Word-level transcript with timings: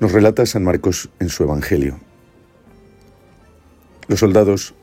Nos 0.00 0.10
relata 0.10 0.44
San 0.44 0.64
Marcos 0.64 1.08
en 1.20 1.28
su 1.28 1.44
Evangelio. 1.44 2.00
Los 4.08 4.18
soldados 4.18 4.74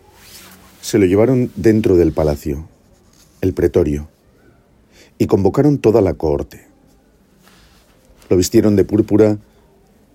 se 0.82 1.00
lo 1.00 1.06
llevaron 1.06 1.52
dentro 1.56 1.98
del 1.98 2.14
palacio, 2.14 2.70
el 3.42 3.54
pretorio, 3.54 4.08
y 5.18 5.28
convocaron 5.28 5.80
toda 5.80 6.00
la 6.02 6.14
cohorte. 6.14 6.66
Lo 8.30 8.38
vistieron 8.38 8.78
de 8.78 8.86
púrpura, 8.86 9.38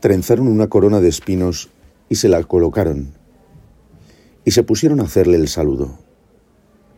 trenzaron 0.00 0.48
una 0.48 0.68
corona 0.68 1.00
de 1.00 1.08
espinos 1.08 1.68
y 2.08 2.14
se 2.14 2.30
la 2.30 2.42
colocaron, 2.42 3.12
y 4.46 4.52
se 4.52 4.62
pusieron 4.62 5.00
a 5.00 5.04
hacerle 5.04 5.36
el 5.36 5.48
saludo. 5.48 5.98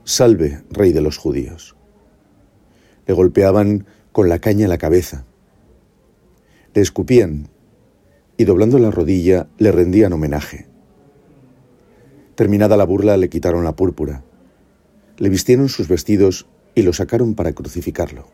Salve, 0.04 0.62
rey 0.70 0.92
de 0.92 1.00
los 1.00 1.18
judíos. 1.18 1.74
Le 3.08 3.12
golpeaban 3.12 3.86
con 4.12 4.28
la 4.28 4.38
caña 4.38 4.68
la 4.68 4.78
cabeza. 4.78 5.24
Le 6.74 6.80
escupían 6.80 7.48
y 8.38 8.44
doblando 8.44 8.78
la 8.78 8.92
rodilla 8.92 9.48
le 9.58 9.72
rendían 9.72 10.12
homenaje. 10.12 10.68
Terminada 12.36 12.76
la 12.76 12.84
burla 12.84 13.16
le 13.16 13.28
quitaron 13.28 13.64
la 13.64 13.74
púrpura, 13.74 14.24
le 15.18 15.28
vistieron 15.28 15.68
sus 15.68 15.88
vestidos 15.88 16.46
y 16.76 16.82
lo 16.82 16.92
sacaron 16.92 17.34
para 17.34 17.52
crucificarlo. 17.52 18.28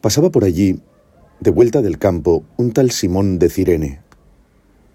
Pasaba 0.00 0.30
por 0.30 0.44
allí, 0.44 0.80
de 1.40 1.50
vuelta 1.50 1.82
del 1.82 1.98
campo, 1.98 2.44
un 2.56 2.72
tal 2.72 2.92
Simón 2.92 3.40
de 3.40 3.50
Cirene, 3.50 4.00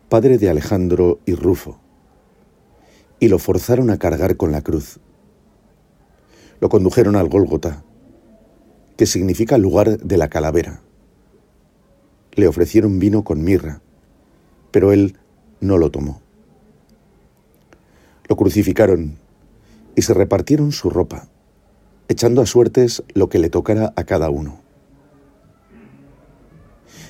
padre 0.08 0.38
de 0.38 0.50
Alejandro 0.50 1.19
y 1.25 1.35
Rufo, 1.35 1.81
y 3.19 3.28
lo 3.28 3.38
forzaron 3.38 3.89
a 3.89 4.00
cargar 4.00 4.38
con 4.38 4.53
la 4.53 4.61
cruz. 4.61 5.02
Lo 6.61 6.69
condujeron 6.69 7.17
al 7.17 7.28
Gólgota, 7.28 7.83
que 8.95 9.06
significa 9.06 9.58
lugar 9.58 9.97
de 9.97 10.17
la 10.17 10.30
calavera 10.30 10.83
le 12.33 12.47
ofrecieron 12.47 12.99
vino 12.99 13.23
con 13.23 13.43
mirra, 13.43 13.81
pero 14.71 14.91
él 14.91 15.17
no 15.59 15.77
lo 15.77 15.91
tomó. 15.91 16.21
Lo 18.27 18.35
crucificaron 18.35 19.17
y 19.95 20.01
se 20.01 20.13
repartieron 20.13 20.71
su 20.71 20.89
ropa, 20.89 21.27
echando 22.07 22.41
a 22.41 22.45
suertes 22.45 23.03
lo 23.13 23.29
que 23.29 23.39
le 23.39 23.49
tocara 23.49 23.93
a 23.95 24.03
cada 24.05 24.29
uno. 24.29 24.61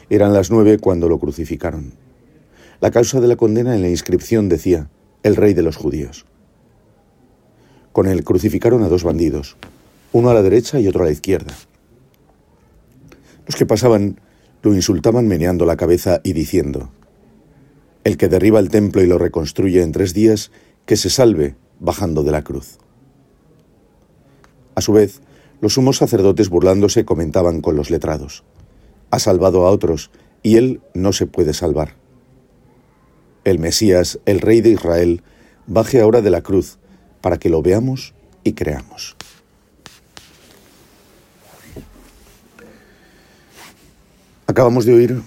Eran 0.09 0.33
las 0.33 0.51
nueve 0.51 0.77
cuando 0.77 1.07
lo 1.07 1.19
crucificaron. 1.19 1.93
La 2.81 2.91
causa 2.91 3.21
de 3.21 3.27
la 3.27 3.35
condena 3.35 3.75
en 3.75 3.81
la 3.81 3.89
inscripción 3.89 4.49
decía, 4.49 4.89
el 5.23 5.35
rey 5.35 5.53
de 5.53 5.61
los 5.61 5.77
judíos. 5.77 6.25
Con 7.93 8.07
él 8.07 8.23
crucificaron 8.23 8.83
a 8.83 8.89
dos 8.89 9.03
bandidos, 9.03 9.57
uno 10.11 10.29
a 10.29 10.33
la 10.33 10.41
derecha 10.41 10.79
y 10.79 10.87
otro 10.87 11.03
a 11.03 11.05
la 11.05 11.11
izquierda. 11.11 11.53
Los 13.45 13.55
que 13.55 13.65
pasaban 13.65 14.19
lo 14.61 14.73
insultaban 14.73 15.27
meneando 15.27 15.65
la 15.65 15.77
cabeza 15.77 16.21
y 16.23 16.33
diciendo, 16.33 16.91
El 18.03 18.17
que 18.17 18.27
derriba 18.27 18.59
el 18.59 18.69
templo 18.69 19.01
y 19.01 19.07
lo 19.07 19.17
reconstruye 19.17 19.81
en 19.81 19.91
tres 19.91 20.13
días, 20.13 20.51
que 20.85 20.97
se 20.97 21.09
salve 21.09 21.55
bajando 21.79 22.23
de 22.23 22.31
la 22.31 22.43
cruz. 22.43 22.77
A 24.75 24.81
su 24.81 24.93
vez, 24.93 25.21
los 25.61 25.73
sumos 25.73 25.97
sacerdotes 25.97 26.49
burlándose 26.49 27.05
comentaban 27.05 27.61
con 27.61 27.75
los 27.75 27.89
letrados, 27.89 28.43
Ha 29.09 29.19
salvado 29.19 29.67
a 29.67 29.71
otros, 29.71 30.09
y 30.41 30.55
él 30.55 30.81
no 30.93 31.11
se 31.11 31.27
puede 31.27 31.53
salvar. 31.53 31.95
El 33.43 33.59
Mesías, 33.59 34.19
el 34.25 34.39
Rey 34.39 34.61
de 34.61 34.69
Israel, 34.69 35.21
baje 35.67 36.01
ahora 36.01 36.21
de 36.21 36.29
la 36.29 36.41
cruz, 36.41 36.77
para 37.21 37.37
que 37.37 37.49
lo 37.49 37.61
veamos 37.61 38.13
y 38.43 38.53
creamos. 38.53 39.17
Acabamos 44.51 44.83
de 44.83 44.93
oír 44.93 45.21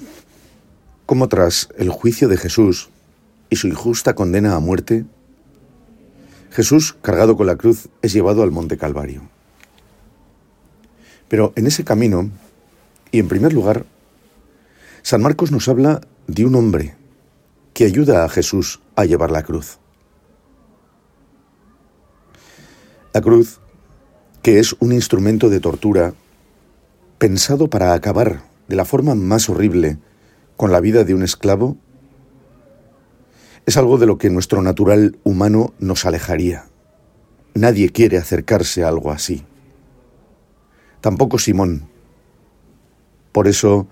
cómo 1.06 1.30
tras 1.30 1.70
el 1.78 1.88
juicio 1.88 2.28
de 2.28 2.36
Jesús 2.36 2.90
y 3.48 3.56
su 3.56 3.68
injusta 3.68 4.14
condena 4.14 4.54
a 4.54 4.60
muerte, 4.60 5.06
Jesús, 6.50 6.94
cargado 7.00 7.34
con 7.34 7.46
la 7.46 7.56
cruz, 7.56 7.88
es 8.02 8.12
llevado 8.12 8.42
al 8.42 8.50
Monte 8.50 8.76
Calvario. 8.76 9.22
Pero 11.28 11.54
en 11.56 11.66
ese 11.66 11.84
camino, 11.84 12.28
y 13.12 13.18
en 13.18 13.28
primer 13.28 13.54
lugar, 13.54 13.86
San 15.00 15.22
Marcos 15.22 15.50
nos 15.50 15.68
habla 15.68 16.02
de 16.26 16.44
un 16.44 16.54
hombre 16.54 16.94
que 17.72 17.86
ayuda 17.86 18.26
a 18.26 18.28
Jesús 18.28 18.82
a 18.94 19.06
llevar 19.06 19.30
la 19.30 19.42
cruz. 19.42 19.78
La 23.14 23.22
cruz, 23.22 23.58
que 24.42 24.58
es 24.58 24.76
un 24.80 24.92
instrumento 24.92 25.48
de 25.48 25.60
tortura 25.60 26.12
pensado 27.16 27.70
para 27.70 27.94
acabar 27.94 28.52
de 28.68 28.76
la 28.76 28.84
forma 28.84 29.14
más 29.14 29.48
horrible 29.48 29.98
con 30.56 30.72
la 30.72 30.80
vida 30.80 31.04
de 31.04 31.14
un 31.14 31.22
esclavo 31.22 31.76
es 33.66 33.76
algo 33.76 33.98
de 33.98 34.06
lo 34.06 34.18
que 34.18 34.30
nuestro 34.30 34.62
natural 34.62 35.18
humano 35.24 35.72
nos 35.78 36.04
alejaría. 36.04 36.66
Nadie 37.54 37.90
quiere 37.90 38.18
acercarse 38.18 38.84
a 38.84 38.88
algo 38.88 39.10
así. 39.10 39.44
Tampoco 41.00 41.38
Simón. 41.38 41.88
Por 43.32 43.48
eso 43.48 43.88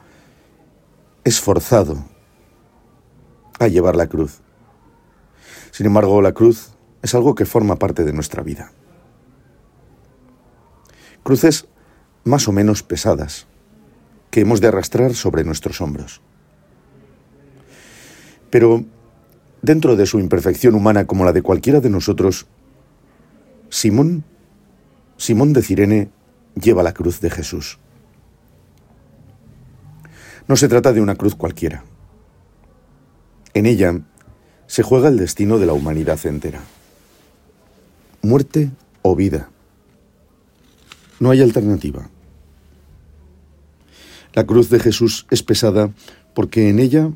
es 1.25 1.41
forzado 1.41 2.05
a 3.59 3.69
llevar 3.69 3.97
la 3.97 4.09
cruz. 4.09 4.41
Sin 5.71 5.87
embargo, 5.87 6.21
la 6.21 6.33
cruz 6.33 6.73
es 7.01 7.15
algo 7.15 7.35
que 7.35 7.47
forma 7.47 7.77
parte 7.77 8.05
de 8.05 8.13
nuestra 8.13 8.43
vida. 8.43 8.73
Cruces 11.23 11.67
más 12.25 12.47
o 12.49 12.53
menos 12.53 12.83
pesadas, 12.83 13.47
que 14.33 14.41
hemos 14.41 14.63
de 14.63 14.69
arrastrar 14.69 15.15
sobre 15.15 15.45
nuestros 15.45 15.83
hombros. 15.83 16.23
Pero 18.49 18.83
dentro 19.61 19.95
de 19.95 20.07
su 20.07 20.19
imperfección 20.19 20.75
humana 20.75 21.07
como 21.07 21.27
la 21.27 21.35
de 21.35 21.43
cualquiera 21.43 21.81
de 21.81 21.91
nosotros, 21.91 22.47
Simón, 23.69 24.25
Simón 25.19 25.53
de 25.53 25.63
Cirene, 25.63 26.11
lleva 26.55 26.83
la 26.83 26.95
cruz 26.95 27.21
de 27.21 27.29
Jesús. 27.29 27.79
No 30.49 30.57
se 30.57 30.69
trata 30.69 30.95
de 30.95 31.03
una 31.03 31.15
cruz 31.15 31.35
cualquiera. 31.35 31.85
En 33.53 33.67
ella 33.67 34.01
se 34.67 34.83
juega 34.83 35.09
el 35.09 35.19
destino 35.19 35.59
de 35.59 35.67
la 35.67 35.75
humanidad 35.75 36.19
entera. 36.25 36.63
Muerte 38.23 38.71
o 39.03 39.15
vida. 39.15 39.51
No 41.21 41.31
hay 41.31 41.43
alternativa. 41.43 42.09
La 44.35 44.47
cruz 44.47 44.71
de 44.71 44.81
Jesús 44.81 45.27
es 45.31 45.43
pesada 45.43 45.91
porque 46.35 46.71
en 46.71 46.79
ella 46.79 47.11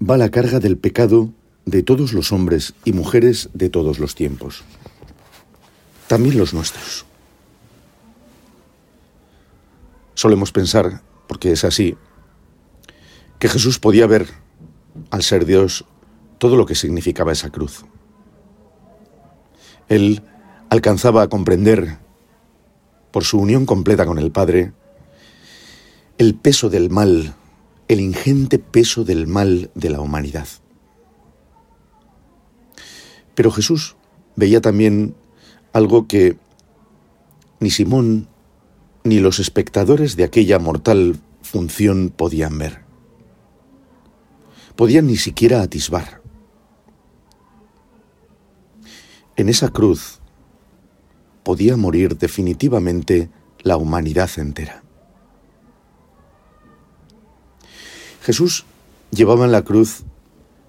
va 0.00 0.16
la 0.16 0.30
carga 0.30 0.60
del 0.60 0.76
pecado 0.76 1.30
de 1.64 1.82
todos 1.82 2.12
los 2.12 2.32
hombres 2.32 2.74
y 2.84 2.92
mujeres 2.92 3.50
de 3.52 3.68
todos 3.68 3.98
los 3.98 4.14
tiempos, 4.14 4.62
también 6.06 6.38
los 6.38 6.54
nuestros. 6.54 7.04
Solemos 10.14 10.52
pensar, 10.52 11.02
porque 11.26 11.52
es 11.52 11.64
así, 11.64 11.96
que 13.38 13.48
Jesús 13.48 13.78
podía 13.78 14.06
ver, 14.06 14.28
al 15.10 15.22
ser 15.22 15.46
Dios, 15.46 15.84
todo 16.38 16.56
lo 16.56 16.66
que 16.66 16.74
significaba 16.74 17.32
esa 17.32 17.50
cruz. 17.50 17.84
Él 19.88 20.22
alcanzaba 20.70 21.22
a 21.22 21.28
comprender, 21.28 21.98
por 23.10 23.24
su 23.24 23.38
unión 23.38 23.66
completa 23.66 24.06
con 24.06 24.18
el 24.18 24.30
Padre, 24.30 24.72
el 26.18 26.34
peso 26.34 26.70
del 26.70 26.90
mal, 26.90 27.34
el 27.88 28.00
ingente 28.00 28.58
peso 28.58 29.04
del 29.04 29.26
mal 29.26 29.70
de 29.74 29.90
la 29.90 30.00
humanidad. 30.00 30.48
Pero 33.34 33.50
Jesús 33.50 33.96
veía 34.36 34.60
también 34.60 35.14
algo 35.72 36.06
que 36.06 36.36
ni 37.60 37.70
Simón 37.70 38.28
ni 39.04 39.18
los 39.18 39.38
espectadores 39.38 40.16
de 40.16 40.24
aquella 40.24 40.58
mortal 40.58 41.18
función 41.42 42.12
podían 42.14 42.58
ver. 42.58 42.82
Podían 44.76 45.06
ni 45.06 45.16
siquiera 45.16 45.62
atisbar. 45.62 46.22
En 49.36 49.48
esa 49.48 49.68
cruz 49.68 50.20
podía 51.42 51.76
morir 51.76 52.16
definitivamente 52.16 53.30
la 53.62 53.76
humanidad 53.76 54.30
entera. 54.36 54.81
Jesús 58.22 58.64
llevaba 59.10 59.44
en 59.44 59.52
la 59.52 59.62
cruz 59.62 60.04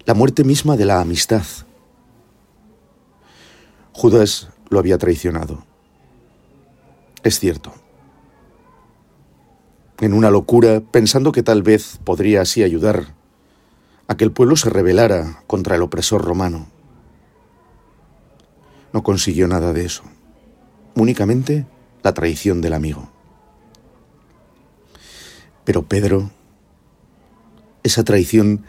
la 0.06 0.14
muerte 0.14 0.42
misma 0.42 0.76
de 0.76 0.84
la 0.86 1.00
amistad. 1.00 1.44
Judas 3.92 4.48
lo 4.70 4.80
había 4.80 4.98
traicionado. 4.98 5.64
Es 7.22 7.38
cierto. 7.38 7.72
En 10.00 10.12
una 10.14 10.30
locura, 10.30 10.80
pensando 10.80 11.30
que 11.30 11.44
tal 11.44 11.62
vez 11.62 12.00
podría 12.02 12.42
así 12.42 12.64
ayudar 12.64 13.14
a 14.08 14.16
que 14.16 14.24
el 14.24 14.32
pueblo 14.32 14.56
se 14.56 14.68
rebelara 14.68 15.44
contra 15.46 15.76
el 15.76 15.82
opresor 15.82 16.24
romano. 16.24 16.66
No 18.92 19.04
consiguió 19.04 19.46
nada 19.46 19.72
de 19.72 19.84
eso, 19.84 20.02
únicamente 20.96 21.66
la 22.02 22.12
traición 22.14 22.60
del 22.60 22.74
amigo. 22.74 23.08
Pero 25.64 25.84
Pedro, 25.84 26.30
esa 27.84 28.02
traición 28.02 28.64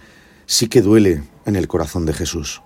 sí 0.45 0.67
que 0.67 0.81
duele 0.81 1.23
en 1.45 1.55
el 1.55 1.67
corazón 1.67 2.05
de 2.05 2.13
Jesús. 2.13 2.61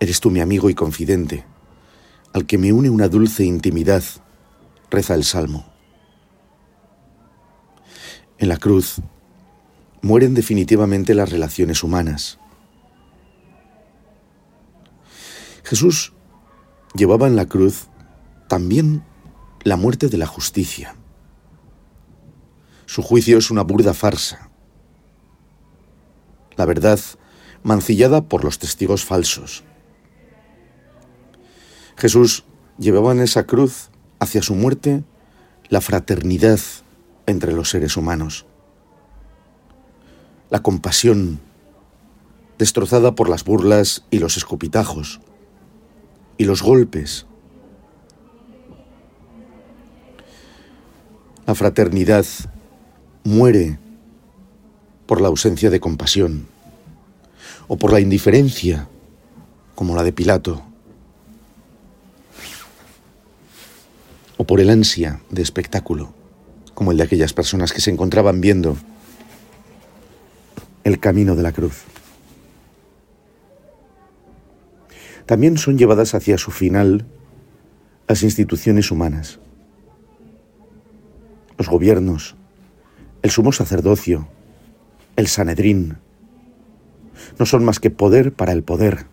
Eres 0.00 0.20
tú 0.20 0.30
mi 0.30 0.40
amigo 0.40 0.70
y 0.70 0.74
confidente, 0.74 1.44
al 2.32 2.46
que 2.46 2.58
me 2.58 2.72
une 2.72 2.90
una 2.90 3.08
dulce 3.08 3.44
intimidad, 3.44 4.02
reza 4.90 5.14
el 5.14 5.24
Salmo. 5.24 5.66
En 8.38 8.48
la 8.48 8.56
cruz 8.56 9.02
mueren 10.00 10.34
definitivamente 10.34 11.14
las 11.14 11.30
relaciones 11.30 11.82
humanas. 11.82 12.38
Jesús 15.64 16.14
llevaba 16.94 17.26
en 17.26 17.36
la 17.36 17.46
cruz 17.46 17.88
también 18.48 19.04
la 19.64 19.76
muerte 19.76 20.08
de 20.08 20.16
la 20.16 20.26
justicia. 20.26 20.97
Su 22.88 23.02
juicio 23.02 23.38
es 23.38 23.52
una 23.52 23.62
burda 23.62 23.92
farsa. 23.92 24.50
La 26.56 26.64
verdad 26.64 26.98
mancillada 27.62 28.22
por 28.22 28.42
los 28.44 28.58
testigos 28.58 29.04
falsos. 29.04 29.62
Jesús 31.96 32.44
llevaba 32.78 33.12
en 33.12 33.20
esa 33.20 33.44
cruz 33.44 33.90
hacia 34.18 34.42
su 34.42 34.54
muerte 34.54 35.04
la 35.68 35.80
fraternidad 35.80 36.60
entre 37.26 37.52
los 37.52 37.70
seres 37.70 37.96
humanos 37.96 38.46
la 40.50 40.62
compasión, 40.62 41.40
destrozada 42.58 43.14
por 43.14 43.28
las 43.28 43.44
burlas 43.44 44.04
y 44.10 44.18
los 44.18 44.36
escupitajos, 44.36 45.20
y 46.36 46.44
los 46.44 46.62
golpes. 46.62 47.26
La 51.46 51.54
fraternidad 51.54 52.24
muere 53.24 53.78
por 55.06 55.20
la 55.20 55.28
ausencia 55.28 55.70
de 55.70 55.80
compasión, 55.80 56.46
o 57.66 57.76
por 57.76 57.92
la 57.92 58.00
indiferencia, 58.00 58.88
como 59.74 59.94
la 59.94 60.02
de 60.02 60.12
Pilato, 60.12 60.62
o 64.36 64.44
por 64.44 64.60
el 64.60 64.70
ansia 64.70 65.20
de 65.30 65.42
espectáculo, 65.42 66.12
como 66.74 66.92
el 66.92 66.98
de 66.98 67.04
aquellas 67.04 67.32
personas 67.32 67.72
que 67.72 67.80
se 67.80 67.90
encontraban 67.90 68.40
viendo 68.40 68.76
el 70.84 71.00
camino 71.00 71.34
de 71.36 71.42
la 71.42 71.52
cruz. 71.52 71.84
También 75.26 75.58
son 75.58 75.76
llevadas 75.76 76.14
hacia 76.14 76.38
su 76.38 76.50
final 76.50 77.04
las 78.06 78.22
instituciones 78.22 78.90
humanas, 78.90 79.38
los 81.58 81.68
gobiernos, 81.68 82.34
el 83.22 83.30
sumo 83.30 83.52
sacerdocio, 83.52 84.28
el 85.16 85.26
Sanedrín. 85.26 85.98
No 87.38 87.46
son 87.46 87.64
más 87.64 87.80
que 87.80 87.90
poder 87.90 88.32
para 88.32 88.52
el 88.52 88.62
poder, 88.62 89.06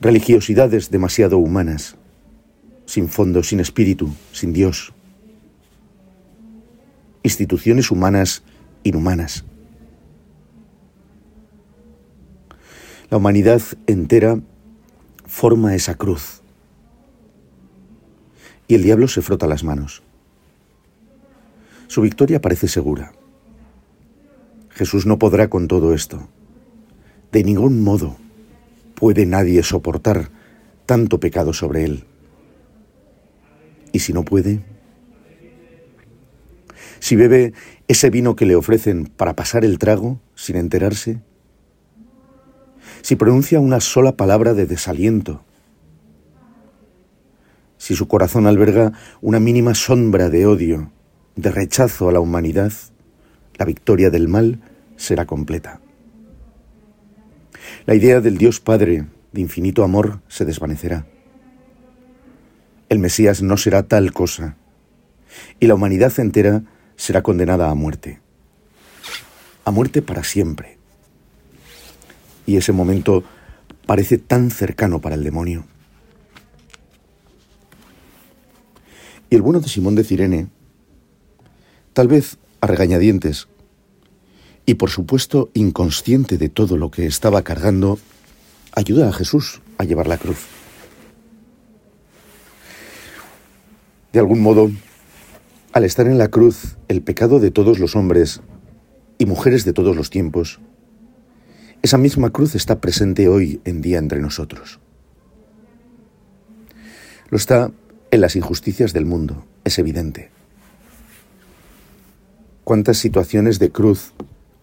religiosidades 0.00 0.90
demasiado 0.90 1.38
humanas, 1.38 1.96
sin 2.86 3.08
fondo, 3.08 3.42
sin 3.42 3.60
espíritu, 3.60 4.10
sin 4.32 4.52
Dios, 4.52 4.92
instituciones 7.22 7.90
humanas 7.90 8.42
inhumanas. 8.84 9.44
La 13.10 13.16
humanidad 13.16 13.62
entera 13.86 14.38
forma 15.26 15.74
esa 15.74 15.94
cruz. 15.94 16.42
Y 18.66 18.74
el 18.74 18.82
diablo 18.82 19.08
se 19.08 19.22
frota 19.22 19.46
las 19.46 19.64
manos. 19.64 20.02
Su 21.88 22.02
victoria 22.02 22.40
parece 22.40 22.68
segura. 22.68 23.12
Jesús 24.68 25.06
no 25.06 25.18
podrá 25.18 25.48
con 25.48 25.68
todo 25.68 25.94
esto. 25.94 26.28
De 27.32 27.42
ningún 27.42 27.82
modo 27.82 28.16
puede 28.94 29.24
nadie 29.24 29.62
soportar 29.62 30.30
tanto 30.84 31.18
pecado 31.18 31.54
sobre 31.54 31.84
él. 31.84 32.04
Y 33.92 34.00
si 34.00 34.12
no 34.12 34.22
puede, 34.22 34.62
si 37.00 37.16
bebe 37.16 37.54
ese 37.88 38.10
vino 38.10 38.36
que 38.36 38.44
le 38.44 38.54
ofrecen 38.54 39.06
para 39.06 39.34
pasar 39.34 39.64
el 39.64 39.78
trago 39.78 40.20
sin 40.34 40.56
enterarse, 40.56 41.22
si 43.00 43.16
pronuncia 43.16 43.60
una 43.60 43.80
sola 43.80 44.14
palabra 44.14 44.52
de 44.52 44.66
desaliento, 44.66 45.42
si 47.78 47.96
su 47.96 48.08
corazón 48.08 48.46
alberga 48.46 48.92
una 49.22 49.40
mínima 49.40 49.74
sombra 49.74 50.28
de 50.28 50.44
odio, 50.44 50.92
de 51.38 51.50
rechazo 51.50 52.08
a 52.08 52.12
la 52.12 52.20
humanidad, 52.20 52.72
la 53.56 53.64
victoria 53.64 54.10
del 54.10 54.28
mal 54.28 54.60
será 54.96 55.24
completa. 55.24 55.80
La 57.86 57.94
idea 57.94 58.20
del 58.20 58.36
Dios 58.36 58.60
Padre 58.60 59.06
de 59.32 59.40
infinito 59.40 59.84
amor 59.84 60.20
se 60.28 60.44
desvanecerá. 60.44 61.06
El 62.88 62.98
Mesías 62.98 63.40
no 63.40 63.56
será 63.56 63.84
tal 63.84 64.12
cosa, 64.12 64.56
y 65.60 65.66
la 65.66 65.74
humanidad 65.74 66.12
entera 66.18 66.64
será 66.96 67.22
condenada 67.22 67.70
a 67.70 67.74
muerte, 67.74 68.20
a 69.64 69.70
muerte 69.70 70.02
para 70.02 70.24
siempre 70.24 70.78
y 72.48 72.56
ese 72.56 72.72
momento 72.72 73.24
parece 73.84 74.16
tan 74.16 74.50
cercano 74.50 75.02
para 75.02 75.16
el 75.16 75.22
demonio. 75.22 75.66
Y 79.28 79.36
el 79.36 79.42
bueno 79.42 79.60
de 79.60 79.68
Simón 79.68 79.94
de 79.96 80.02
Cirene, 80.02 80.48
tal 81.98 82.06
vez 82.06 82.38
a 82.60 82.68
regañadientes, 82.68 83.48
y 84.66 84.74
por 84.74 84.88
supuesto 84.88 85.50
inconsciente 85.52 86.38
de 86.38 86.48
todo 86.48 86.76
lo 86.76 86.92
que 86.92 87.06
estaba 87.06 87.42
cargando, 87.42 87.98
ayuda 88.70 89.08
a 89.08 89.12
Jesús 89.12 89.62
a 89.78 89.82
llevar 89.82 90.06
la 90.06 90.16
cruz. 90.16 90.38
De 94.12 94.20
algún 94.20 94.38
modo, 94.38 94.70
al 95.72 95.82
estar 95.82 96.06
en 96.06 96.18
la 96.18 96.28
cruz, 96.28 96.76
el 96.86 97.02
pecado 97.02 97.40
de 97.40 97.50
todos 97.50 97.80
los 97.80 97.96
hombres 97.96 98.42
y 99.18 99.26
mujeres 99.26 99.64
de 99.64 99.72
todos 99.72 99.96
los 99.96 100.08
tiempos 100.08 100.60
esa 101.82 101.98
misma 101.98 102.30
cruz 102.30 102.54
está 102.54 102.80
presente 102.80 103.26
hoy 103.26 103.60
en 103.64 103.82
día 103.82 103.98
entre 103.98 104.20
nosotros. 104.20 104.78
Lo 107.28 107.38
está 107.38 107.72
en 108.12 108.20
las 108.20 108.36
injusticias 108.36 108.92
del 108.92 109.04
mundo, 109.04 109.44
es 109.64 109.80
evidente. 109.80 110.37
Cuántas 112.68 112.98
situaciones 112.98 113.58
de 113.58 113.70
cruz 113.70 114.12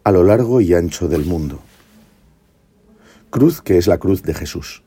a 0.04 0.12
lo 0.12 0.24
largo 0.24 0.62
y 0.62 0.76
ancho 0.76 1.08
del 1.08 1.26
mundo. 1.26 1.60
Cruz 3.32 3.64
que 3.64 3.80
es 3.80 3.88
la 3.88 3.98
cruz 3.98 4.22
de 4.22 4.36
Jesús. 4.36 4.84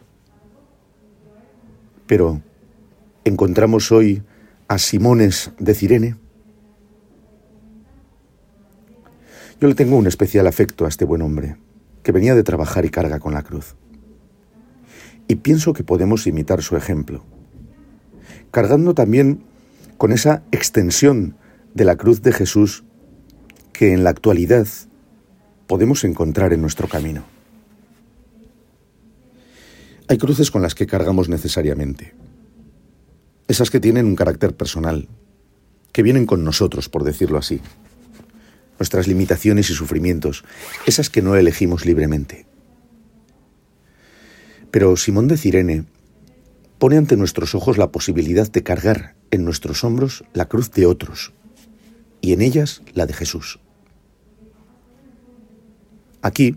Pero, 2.07 2.41
¿encontramos 3.25 3.91
hoy 3.91 4.23
a 4.69 4.79
Simones 4.79 5.51
de 5.59 5.75
Cirene? 5.75 6.17
Yo 9.61 9.67
le 9.67 9.75
tengo 9.75 9.97
un 9.97 10.07
especial 10.07 10.47
afecto 10.47 10.85
a 10.85 10.89
este 10.89 11.05
buen 11.05 11.21
hombre 11.21 11.57
que 12.05 12.13
venía 12.13 12.37
de 12.37 12.45
trabajar 12.45 12.85
y 12.85 12.91
carga 12.91 13.19
con 13.19 13.35
la 13.35 13.43
cruz. 13.43 13.75
Y 15.27 15.35
pienso 15.35 15.73
que 15.73 15.83
podemos 15.83 16.29
imitar 16.29 16.63
su 16.63 16.77
ejemplo, 16.77 17.25
cargando 18.53 18.95
también 18.95 19.43
con 19.97 20.13
esa 20.13 20.45
extensión 20.53 21.35
de 21.75 21.85
la 21.85 21.97
cruz 21.97 22.23
de 22.23 22.31
Jesús 22.31 22.85
que 23.79 23.93
en 23.93 24.03
la 24.03 24.11
actualidad 24.11 24.67
podemos 25.69 26.03
encontrar 26.03 26.53
en 26.53 26.61
nuestro 26.61 26.89
camino. 26.89 27.23
Hay 30.09 30.19
cruces 30.19 30.51
con 30.51 30.63
las 30.63 30.75
que 30.75 30.89
cargamos 30.89 31.29
necesariamente, 31.29 32.13
esas 33.47 33.71
que 33.71 33.79
tienen 33.79 34.07
un 34.07 34.17
carácter 34.17 34.57
personal, 34.57 35.07
que 35.93 36.03
vienen 36.03 36.27
con 36.27 36.43
nosotros, 36.43 36.89
por 36.89 37.05
decirlo 37.05 37.39
así, 37.39 37.61
nuestras 38.81 39.07
limitaciones 39.07 39.71
y 39.71 39.75
sufrimientos, 39.75 40.43
esas 40.85 41.09
que 41.09 41.23
no 41.23 41.37
elegimos 41.37 41.87
libremente. 41.87 42.47
Pero 44.73 44.97
Simón 44.97 45.29
de 45.29 45.37
Cirene 45.37 45.85
pone 46.81 46.97
ante 46.97 47.17
nuestros 47.17 47.55
ojos 47.55 47.79
la 47.79 47.93
posibilidad 47.93 48.51
de 48.51 48.65
cargar 48.65 49.15
en 49.31 49.45
nuestros 49.45 49.85
hombros 49.85 50.25
la 50.33 50.49
cruz 50.49 50.73
de 50.73 50.87
otros, 50.87 51.33
y 52.21 52.33
en 52.33 52.43
ellas 52.43 52.83
la 52.93 53.07
de 53.07 53.13
Jesús. 53.13 53.61
Aquí, 56.29 56.57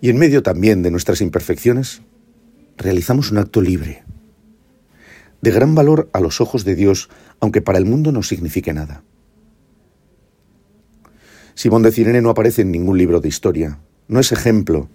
y 0.00 0.08
en 0.08 0.18
medio 0.18 0.40
también 0.44 0.84
de 0.84 0.92
nuestras 0.92 1.20
imperfecciones, 1.20 2.02
realizamos 2.76 3.32
un 3.32 3.38
acto 3.38 3.60
libre, 3.60 4.04
de 5.42 5.50
gran 5.50 5.74
valor 5.74 6.08
a 6.12 6.20
los 6.20 6.40
ojos 6.40 6.64
de 6.64 6.76
Dios, 6.76 7.10
aunque 7.40 7.60
para 7.60 7.78
el 7.78 7.86
mundo 7.86 8.12
no 8.12 8.22
signifique 8.22 8.72
nada. 8.72 9.02
Simón 11.54 11.82
de 11.82 11.90
Cirene 11.90 12.22
no 12.22 12.30
aparece 12.30 12.62
en 12.62 12.70
ningún 12.70 12.98
libro 12.98 13.18
de 13.18 13.28
historia, 13.28 13.80
no 14.06 14.20
es 14.20 14.30
ejemplo 14.30 14.88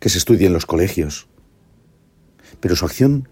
que 0.00 0.08
se 0.08 0.18
estudie 0.18 0.48
en 0.48 0.52
los 0.52 0.66
colegios, 0.66 1.28
pero 2.58 2.74
su 2.74 2.84
acción 2.84 3.28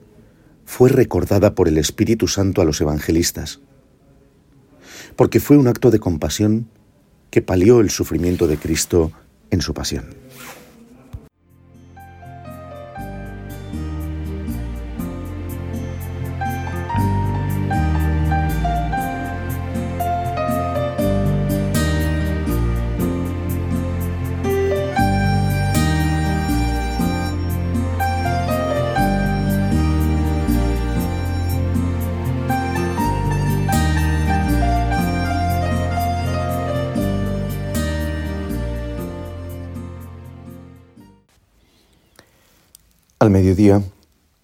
fue 0.64 0.90
recordada 0.90 1.56
por 1.56 1.66
el 1.66 1.76
Espíritu 1.76 2.28
Santo 2.28 2.62
a 2.62 2.64
los 2.64 2.80
evangelistas, 2.80 3.58
porque 5.16 5.40
fue 5.40 5.56
un 5.56 5.66
acto 5.66 5.90
de 5.90 5.98
compasión 5.98 6.68
que 7.30 7.42
palió 7.42 7.80
el 7.80 7.90
sufrimiento 7.90 8.46
de 8.46 8.56
Cristo 8.56 9.12
en 9.50 9.60
su 9.60 9.74
pasión. 9.74 10.14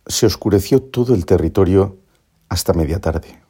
Se 0.06 0.26
oscureció 0.26 0.82
todo 0.82 1.14
el 1.14 1.24
territorio 1.24 1.96
hasta 2.48 2.72
media 2.72 3.00
tarde. 3.00 3.40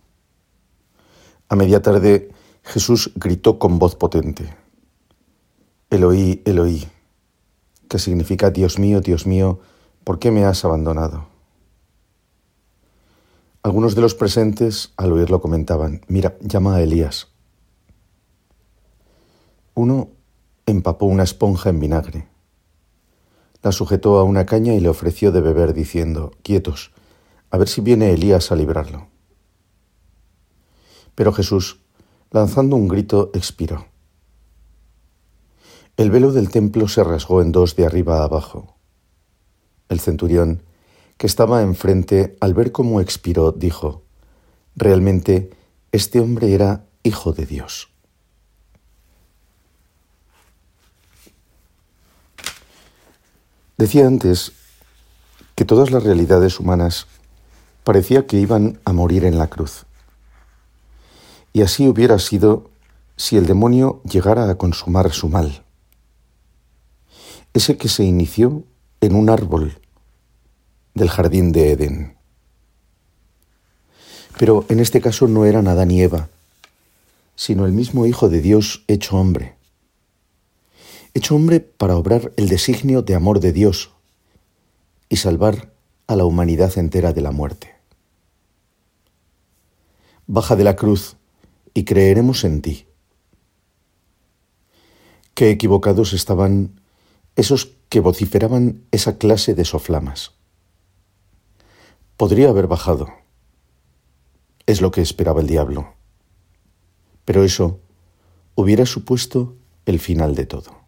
A 1.49 1.57
media 1.57 1.83
tarde 1.83 2.31
Jesús 2.63 3.13
gritó 3.17 3.59
con 3.59 3.79
voz 3.79 3.95
potente, 3.97 4.55
Eloí, 5.91 6.43
Eloí, 6.45 6.87
que 7.89 7.99
significa 7.99 8.51
Dios 8.51 8.79
mío, 8.79 9.01
Dios 9.01 9.27
mío, 9.27 9.61
¿por 10.05 10.19
qué 10.19 10.31
me 10.31 10.45
has 10.45 10.65
abandonado? 10.65 11.29
Algunos 13.63 13.95
de 13.95 14.01
los 14.01 14.15
presentes 14.15 14.93
al 14.97 15.13
oírlo 15.13 15.41
comentaban, 15.41 16.01
mira, 16.09 16.37
llama 16.41 16.77
a 16.77 16.83
Elías. 16.83 17.29
Uno 19.75 20.09
empapó 20.67 21.07
una 21.07 21.25
esponja 21.25 21.71
en 21.71 21.81
vinagre 21.81 22.36
la 23.67 23.73
sujetó 23.73 24.21
a 24.21 24.23
una 24.23 24.47
caña 24.47 24.75
y 24.75 24.81
le 24.81 24.89
ofreció 24.89 25.33
de 25.33 25.41
beber, 25.41 25.75
diciendo, 25.75 26.31
Quietos, 26.45 26.93
a 27.51 27.59
ver 27.59 27.67
si 27.67 27.81
viene 27.81 28.13
Elías 28.13 28.53
a 28.53 28.55
librarlo. 28.55 29.09
Pero 31.17 31.33
Jesús, 31.33 31.81
lanzando 32.31 32.77
un 32.77 32.87
grito, 32.87 33.33
expiró. 33.35 33.87
El 35.97 36.13
velo 36.13 36.31
del 36.31 36.49
templo 36.49 36.87
se 36.87 37.03
rasgó 37.03 37.43
en 37.43 37.51
dos 37.51 37.75
de 37.75 37.85
arriba 37.85 38.21
a 38.21 38.27
abajo. 38.27 38.77
El 39.89 39.99
centurión, 39.99 40.63
que 41.17 41.27
estaba 41.27 41.61
enfrente, 41.63 42.37
al 42.39 42.55
ver 42.55 42.71
cómo 42.71 43.01
expiró, 43.01 43.51
dijo, 43.51 44.05
Realmente 44.77 45.51
este 45.91 46.21
hombre 46.21 46.55
era 46.55 46.87
hijo 47.03 47.33
de 47.33 47.47
Dios. 47.47 47.89
Decía 53.79 54.07
antes 54.07 54.53
que 55.55 55.67
todas 55.67 55.91
las 55.91 56.03
realidades 56.03 56.59
humanas 56.59 57.07
parecía 57.85 58.27
que 58.27 58.39
iban 58.39 58.81
a 58.87 58.95
morir 58.95 59.25
en 59.25 59.39
la 59.39 59.49
cruz. 59.49 59.85
Y 61.53 61.61
así 61.61 61.87
hubiera 61.87 62.19
sido 62.19 62.71
si 63.17 63.37
el 63.37 63.47
demonio 63.47 64.01
llegara 64.05 64.49
a 64.49 64.55
consumar 64.55 65.13
su 65.13 65.29
mal. 65.29 65.63
Ese 67.53 67.77
que 67.77 67.89
se 67.89 68.05
inició 68.05 68.65
en 69.03 69.15
un 69.15 69.29
árbol 69.29 69.79
del 70.95 71.11
jardín 71.11 71.53
de 71.53 71.73
Edén. 71.73 72.17
Pero 74.39 74.65
en 74.71 74.81
este 74.81 75.03
caso 75.03 75.29
no 75.29 75.45
era 75.45 75.61
nada 75.61 75.85
ni 75.85 76.01
Eva, 76.01 76.29
sino 77.35 77.67
el 77.67 77.73
mismo 77.73 78.07
Hijo 78.07 78.31
de 78.31 78.41
Dios 78.41 78.85
hecho 78.89 79.17
hombre 79.17 79.56
hecho 81.17 81.35
hombre 81.35 81.61
para 81.61 81.97
obrar 81.97 82.33
el 82.37 82.51
designio 82.51 83.01
de 83.01 83.15
amor 83.15 83.41
de 83.41 83.53
Dios 83.53 83.91
y 85.09 85.17
salvar 85.17 85.73
a 86.07 86.15
la 86.15 86.27
humanidad 86.27 86.77
entera 86.77 87.15
de 87.15 87.23
la 87.23 87.33
muerte. 87.33 87.75
Baja 90.27 90.57
de 90.57 90.65
la 90.65 90.77
cruz 90.77 91.17
y 91.73 91.85
creeremos 91.85 92.45
en 92.45 92.61
ti. 92.61 92.87
Qué 95.33 95.51
equivocados 95.51 96.13
estaban 96.13 96.83
esos 97.35 97.73
que 97.89 98.01
vociferaban 98.01 98.83
esa 98.91 99.17
clase 99.17 99.55
de 99.55 99.65
soflamas. 99.65 100.33
Podría 102.19 102.51
haber 102.51 102.67
bajado. 102.67 103.09
Es 104.67 104.83
lo 104.83 104.91
que 104.91 105.01
esperaba 105.01 105.41
el 105.41 105.47
diablo. 105.47 105.95
Pero 107.25 107.43
eso 107.43 107.81
hubiera 108.55 108.85
supuesto 108.85 109.55
el 109.87 109.99
final 109.99 110.35
de 110.35 110.45
todo. 110.45 110.86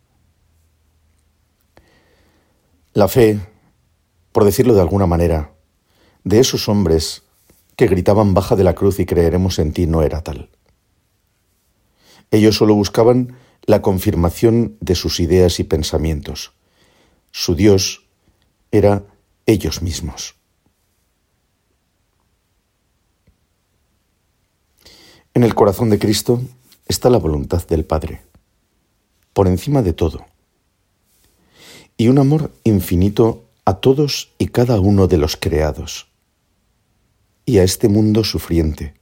La 2.98 3.06
fe, 3.06 3.38
por 4.32 4.44
decirlo 4.44 4.74
de 4.74 4.80
alguna 4.80 5.06
manera, 5.06 5.52
de 6.24 6.40
esos 6.40 6.68
hombres 6.68 7.22
que 7.76 7.86
gritaban 7.86 8.34
baja 8.34 8.56
de 8.56 8.64
la 8.64 8.74
cruz 8.74 8.98
y 8.98 9.06
creeremos 9.06 9.60
en 9.60 9.72
ti 9.72 9.86
no 9.86 10.02
era 10.02 10.20
tal. 10.24 10.50
Ellos 12.32 12.56
solo 12.56 12.74
buscaban 12.74 13.36
la 13.66 13.82
confirmación 13.82 14.76
de 14.80 14.96
sus 14.96 15.20
ideas 15.20 15.60
y 15.60 15.62
pensamientos. 15.62 16.54
Su 17.30 17.54
Dios 17.54 18.08
era 18.72 19.04
ellos 19.46 19.80
mismos. 19.80 20.34
En 25.34 25.44
el 25.44 25.54
corazón 25.54 25.88
de 25.88 26.00
Cristo 26.00 26.42
está 26.88 27.10
la 27.10 27.18
voluntad 27.18 27.64
del 27.68 27.84
Padre, 27.84 28.22
por 29.34 29.46
encima 29.46 29.82
de 29.82 29.92
todo 29.92 30.26
y 32.00 32.08
un 32.08 32.18
amor 32.18 32.52
infinito 32.62 33.44
a 33.64 33.74
todos 33.74 34.32
y 34.38 34.46
cada 34.46 34.80
uno 34.80 35.08
de 35.08 35.18
los 35.18 35.36
creados, 35.36 36.06
y 37.44 37.58
a 37.58 37.64
este 37.64 37.88
mundo 37.88 38.22
sufriente, 38.22 38.94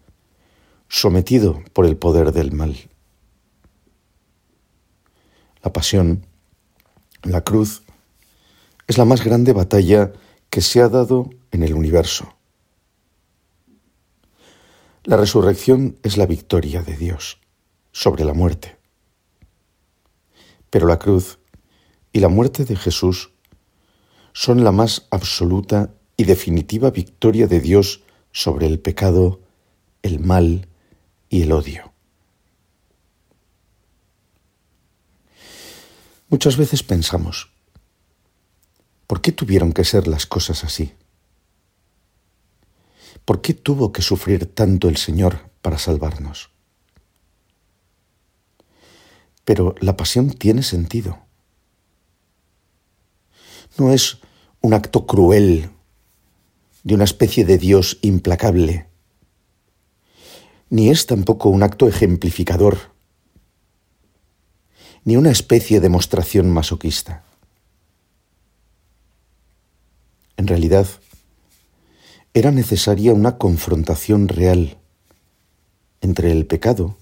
sometido 0.88 1.62
por 1.75 1.85
el 1.85 1.97
poder 1.99 2.33
del 2.33 2.53
mal. 2.53 2.75
La 5.62 5.73
pasión, 5.73 6.26
la 7.23 7.43
cruz, 7.43 7.83
es 8.87 8.97
la 8.97 9.05
más 9.05 9.23
grande 9.23 9.53
batalla 9.53 10.12
que 10.49 10.62
se 10.62 10.81
ha 10.81 10.88
dado 10.88 11.29
en 11.50 11.62
el 11.62 11.75
universo. 11.75 12.35
La 15.05 15.19
resurrección 15.19 15.99
es 16.03 16.17
la 16.17 16.26
victoria 16.26 16.83
de 16.83 16.97
Dios 16.97 17.38
sobre 17.93 18.25
la 18.25 18.33
muerte. 18.33 18.76
Pero 20.71 20.87
la 20.87 20.99
cruz 20.99 21.38
y 22.16 22.20
la 22.20 22.30
muerte 22.30 22.64
de 22.64 22.76
Jesús 22.76 23.32
son 24.32 24.64
la 24.64 24.73
más 24.73 25.06
absoluta 25.11 25.92
y 26.16 26.25
definitiva 26.25 26.90
victoria 26.90 27.46
de 27.46 27.61
Dios 27.61 28.04
sobre 28.32 28.66
el 28.66 28.80
pecado, 28.80 29.42
el 30.00 30.18
mal 30.18 30.66
y 31.28 31.42
el 31.42 31.52
odio. 31.52 31.92
Muchas 36.30 36.56
veces 36.56 36.82
pensamos, 36.82 37.50
¿por 39.06 39.20
qué 39.20 39.30
tuvieron 39.30 39.75
que 39.75 39.85
ser 39.85 40.08
las 40.08 40.25
cosas 40.25 40.64
así? 40.64 40.94
¿Por 43.26 43.42
qué 43.42 43.52
tuvo 43.52 43.92
que 43.92 44.00
sufrir 44.00 44.46
tanto 44.54 44.88
el 44.88 44.96
Señor 44.96 45.50
para 45.61 45.76
salvarnos? 45.76 46.49
Pero 49.44 49.75
la 49.80 49.99
pasión 49.99 50.30
tiene 50.30 50.62
sentido 50.62 51.25
no 53.78 53.92
es 53.92 54.18
un 54.61 54.75
acto 54.75 55.06
cruel 55.06 55.71
de 56.83 56.95
una 56.95 57.04
especie 57.04 57.45
de 57.45 57.59
Dios 57.59 57.99
implacable, 58.02 58.87
ni 60.71 60.90
es 60.90 61.06
tampoco 61.06 61.49
un 61.49 61.62
acto 61.62 61.88
ejemplificador, 61.88 62.78
ni 65.04 65.16
una 65.16 65.30
especie 65.30 65.78
de 65.78 65.83
demostración 65.83 66.50
masoquista. 66.50 67.25
En 70.37 70.47
realidad, 70.47 70.87
era 72.35 72.50
necesaria 72.50 73.12
una 73.14 73.38
confrontación 73.38 74.28
real 74.28 74.76
entre 76.00 76.33
el 76.33 76.47
pecado 76.47 76.97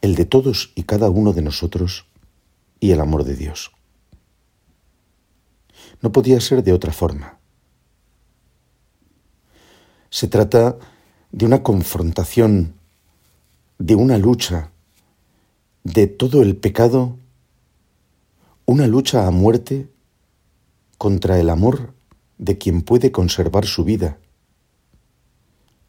el 0.00 0.14
de 0.14 0.24
todos 0.24 0.72
y 0.74 0.84
cada 0.84 1.10
uno 1.10 1.32
de 1.32 1.42
nosotros 1.42 2.06
y 2.78 2.92
el 2.92 3.00
amor 3.00 3.24
de 3.24 3.36
Dios. 3.36 3.72
No 6.02 6.12
podía 6.12 6.40
ser 6.40 6.62
de 6.62 6.72
otra 6.72 6.92
forma. 6.92 7.38
Se 10.10 10.26
trata 10.28 10.76
de 11.30 11.46
una 11.46 11.62
confrontación, 11.62 12.74
de 13.78 13.94
una 13.94 14.18
lucha, 14.18 14.70
de 15.84 16.06
todo 16.06 16.42
el 16.42 16.56
pecado, 16.56 17.16
una 18.66 18.86
lucha 18.86 19.26
a 19.26 19.30
muerte 19.30 19.88
contra 20.98 21.38
el 21.38 21.50
amor 21.50 21.94
de 22.38 22.58
quien 22.58 22.82
puede 22.82 23.12
conservar 23.12 23.66
su 23.66 23.84
vida 23.84 24.18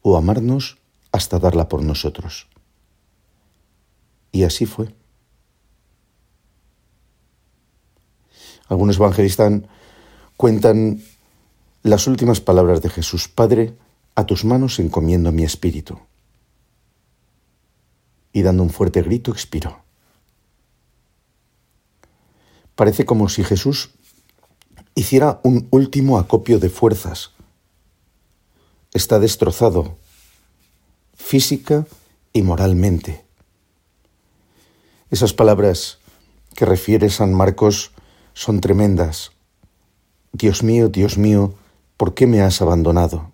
o 0.02 0.16
amarnos 0.16 0.78
hasta 1.12 1.38
darla 1.38 1.68
por 1.68 1.82
nosotros. 1.82 2.48
Y 4.32 4.44
así 4.44 4.66
fue. 4.66 4.94
Algunos 8.68 8.96
evangelistas 8.96 9.62
cuentan 10.36 11.02
las 11.82 12.06
últimas 12.06 12.40
palabras 12.40 12.82
de 12.82 12.90
Jesús, 12.90 13.28
Padre, 13.28 13.74
a 14.14 14.26
tus 14.26 14.44
manos 14.44 14.78
encomiendo 14.78 15.32
mi 15.32 15.44
espíritu. 15.44 15.98
Y 18.32 18.42
dando 18.42 18.62
un 18.62 18.70
fuerte 18.70 19.02
grito 19.02 19.30
expiró. 19.30 19.82
Parece 22.74 23.04
como 23.04 23.28
si 23.28 23.44
Jesús 23.44 23.90
hiciera 24.94 25.40
un 25.42 25.68
último 25.70 26.18
acopio 26.18 26.58
de 26.58 26.70
fuerzas. 26.70 27.30
Está 28.92 29.18
destrozado 29.18 29.98
física 31.14 31.86
y 32.32 32.42
moralmente. 32.42 33.24
Esas 35.10 35.32
palabras 35.32 35.98
que 36.54 36.64
refiere 36.64 37.10
San 37.10 37.32
Marcos 37.32 37.92
son 38.34 38.60
tremendas. 38.60 39.32
Dios 40.32 40.62
mío, 40.62 40.88
Dios 40.88 41.18
mío, 41.18 41.54
¿por 41.96 42.14
qué 42.14 42.26
me 42.26 42.40
has 42.40 42.62
abandonado? 42.62 43.30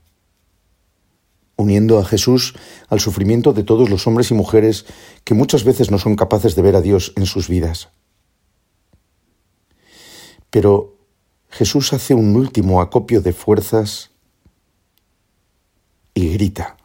Uniendo 1.56 1.98
a 1.98 2.04
Jesús 2.04 2.54
al 2.88 3.00
sufrimiento 3.00 3.52
de 3.52 3.62
todos 3.62 3.88
los 3.88 4.06
hombres 4.06 4.30
y 4.30 4.34
mujeres 4.34 4.84
que 5.24 5.34
muchas 5.34 5.64
veces 5.64 5.90
no 5.90 5.98
son 5.98 6.16
capaces 6.16 6.54
de 6.54 6.62
ver 6.62 6.76
a 6.76 6.80
Dios 6.80 7.12
en 7.16 7.26
sus 7.26 7.48
vidas. 7.48 7.90
Pero 10.50 10.96
Jesús 11.48 11.92
hace 11.92 12.14
un 12.14 12.34
último 12.36 12.80
acopio 12.80 13.20
de 13.20 13.32
fuerzas 13.32 14.10
y 16.14 16.32
grita, 16.32 16.76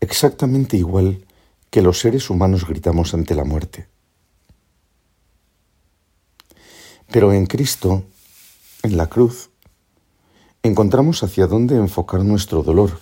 exactamente 0.00 0.76
igual 0.76 1.26
que 1.70 1.82
los 1.82 1.98
seres 1.98 2.30
humanos 2.30 2.66
gritamos 2.66 3.12
ante 3.14 3.34
la 3.34 3.44
muerte. 3.44 3.93
Pero 7.14 7.32
en 7.32 7.46
Cristo, 7.46 8.02
en 8.82 8.96
la 8.96 9.06
cruz, 9.06 9.48
encontramos 10.64 11.22
hacia 11.22 11.46
dónde 11.46 11.76
enfocar 11.76 12.24
nuestro 12.24 12.64
dolor 12.64 12.98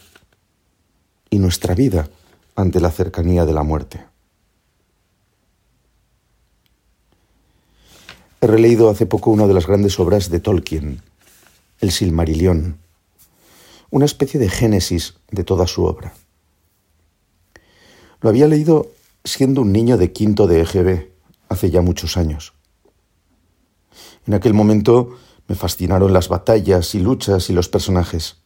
y 1.30 1.38
nuestra 1.38 1.74
vida 1.74 2.10
ante 2.54 2.78
la 2.78 2.90
cercanía 2.90 3.46
de 3.46 3.54
la 3.54 3.62
muerte. 3.62 4.04
He 8.42 8.46
releído 8.46 8.90
hace 8.90 9.06
poco 9.06 9.30
una 9.30 9.46
de 9.46 9.54
las 9.54 9.66
grandes 9.66 9.98
obras 9.98 10.28
de 10.28 10.40
Tolkien, 10.40 11.00
el 11.80 11.90
Silmarillion, 11.90 12.76
una 13.88 14.04
especie 14.04 14.38
de 14.38 14.50
génesis 14.50 15.14
de 15.30 15.42
toda 15.42 15.66
su 15.66 15.84
obra. 15.84 16.12
Lo 18.20 18.28
había 18.28 18.46
leído 18.46 18.90
siendo 19.24 19.62
un 19.62 19.72
niño 19.72 19.96
de 19.96 20.12
quinto 20.12 20.46
de 20.46 20.60
EGB, 20.60 21.08
hace 21.48 21.70
ya 21.70 21.80
muchos 21.80 22.18
años. 22.18 22.52
En 24.26 24.34
aquel 24.34 24.54
momento 24.54 25.16
me 25.48 25.54
fascinaron 25.54 26.12
las 26.12 26.28
batallas 26.28 26.94
y 26.94 27.00
luchas 27.00 27.50
y 27.50 27.52
los 27.52 27.68
personajes. 27.68 28.36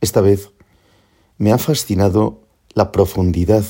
Esta 0.00 0.20
vez 0.20 0.50
me 1.38 1.52
ha 1.52 1.58
fascinado 1.58 2.46
la 2.74 2.92
profundidad 2.92 3.64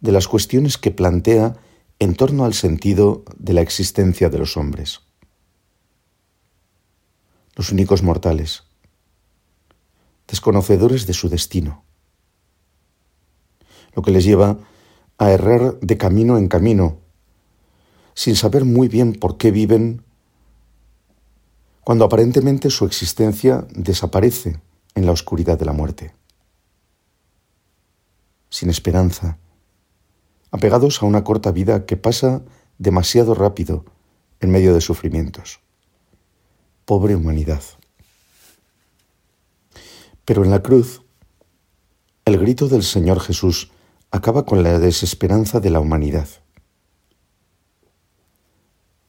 de 0.00 0.12
las 0.12 0.28
cuestiones 0.28 0.78
que 0.78 0.90
plantea 0.90 1.56
en 1.98 2.14
torno 2.14 2.44
al 2.44 2.54
sentido 2.54 3.24
de 3.36 3.52
la 3.52 3.60
existencia 3.60 4.30
de 4.30 4.38
los 4.38 4.56
hombres. 4.56 5.00
Los 7.56 7.72
únicos 7.72 8.02
mortales, 8.02 8.62
desconocedores 10.26 11.06
de 11.06 11.12
su 11.12 11.28
destino 11.28 11.84
lo 13.94 14.02
que 14.02 14.10
les 14.10 14.24
lleva 14.24 14.58
a 15.18 15.30
errar 15.30 15.78
de 15.80 15.96
camino 15.96 16.38
en 16.38 16.48
camino, 16.48 16.98
sin 18.14 18.36
saber 18.36 18.64
muy 18.64 18.88
bien 18.88 19.14
por 19.14 19.36
qué 19.36 19.50
viven, 19.50 20.02
cuando 21.82 22.04
aparentemente 22.04 22.70
su 22.70 22.84
existencia 22.84 23.66
desaparece 23.70 24.60
en 24.94 25.06
la 25.06 25.12
oscuridad 25.12 25.58
de 25.58 25.64
la 25.64 25.72
muerte. 25.72 26.14
Sin 28.48 28.70
esperanza, 28.70 29.38
apegados 30.50 31.02
a 31.02 31.06
una 31.06 31.24
corta 31.24 31.52
vida 31.52 31.86
que 31.86 31.96
pasa 31.96 32.42
demasiado 32.78 33.34
rápido 33.34 33.84
en 34.40 34.50
medio 34.50 34.74
de 34.74 34.80
sufrimientos. 34.80 35.60
Pobre 36.84 37.14
humanidad. 37.14 37.62
Pero 40.24 40.44
en 40.44 40.50
la 40.50 40.62
cruz, 40.62 41.02
el 42.24 42.38
grito 42.38 42.68
del 42.68 42.82
Señor 42.82 43.20
Jesús 43.20 43.70
acaba 44.10 44.44
con 44.44 44.62
la 44.62 44.78
desesperanza 44.78 45.60
de 45.60 45.70
la 45.70 45.80
humanidad. 45.80 46.28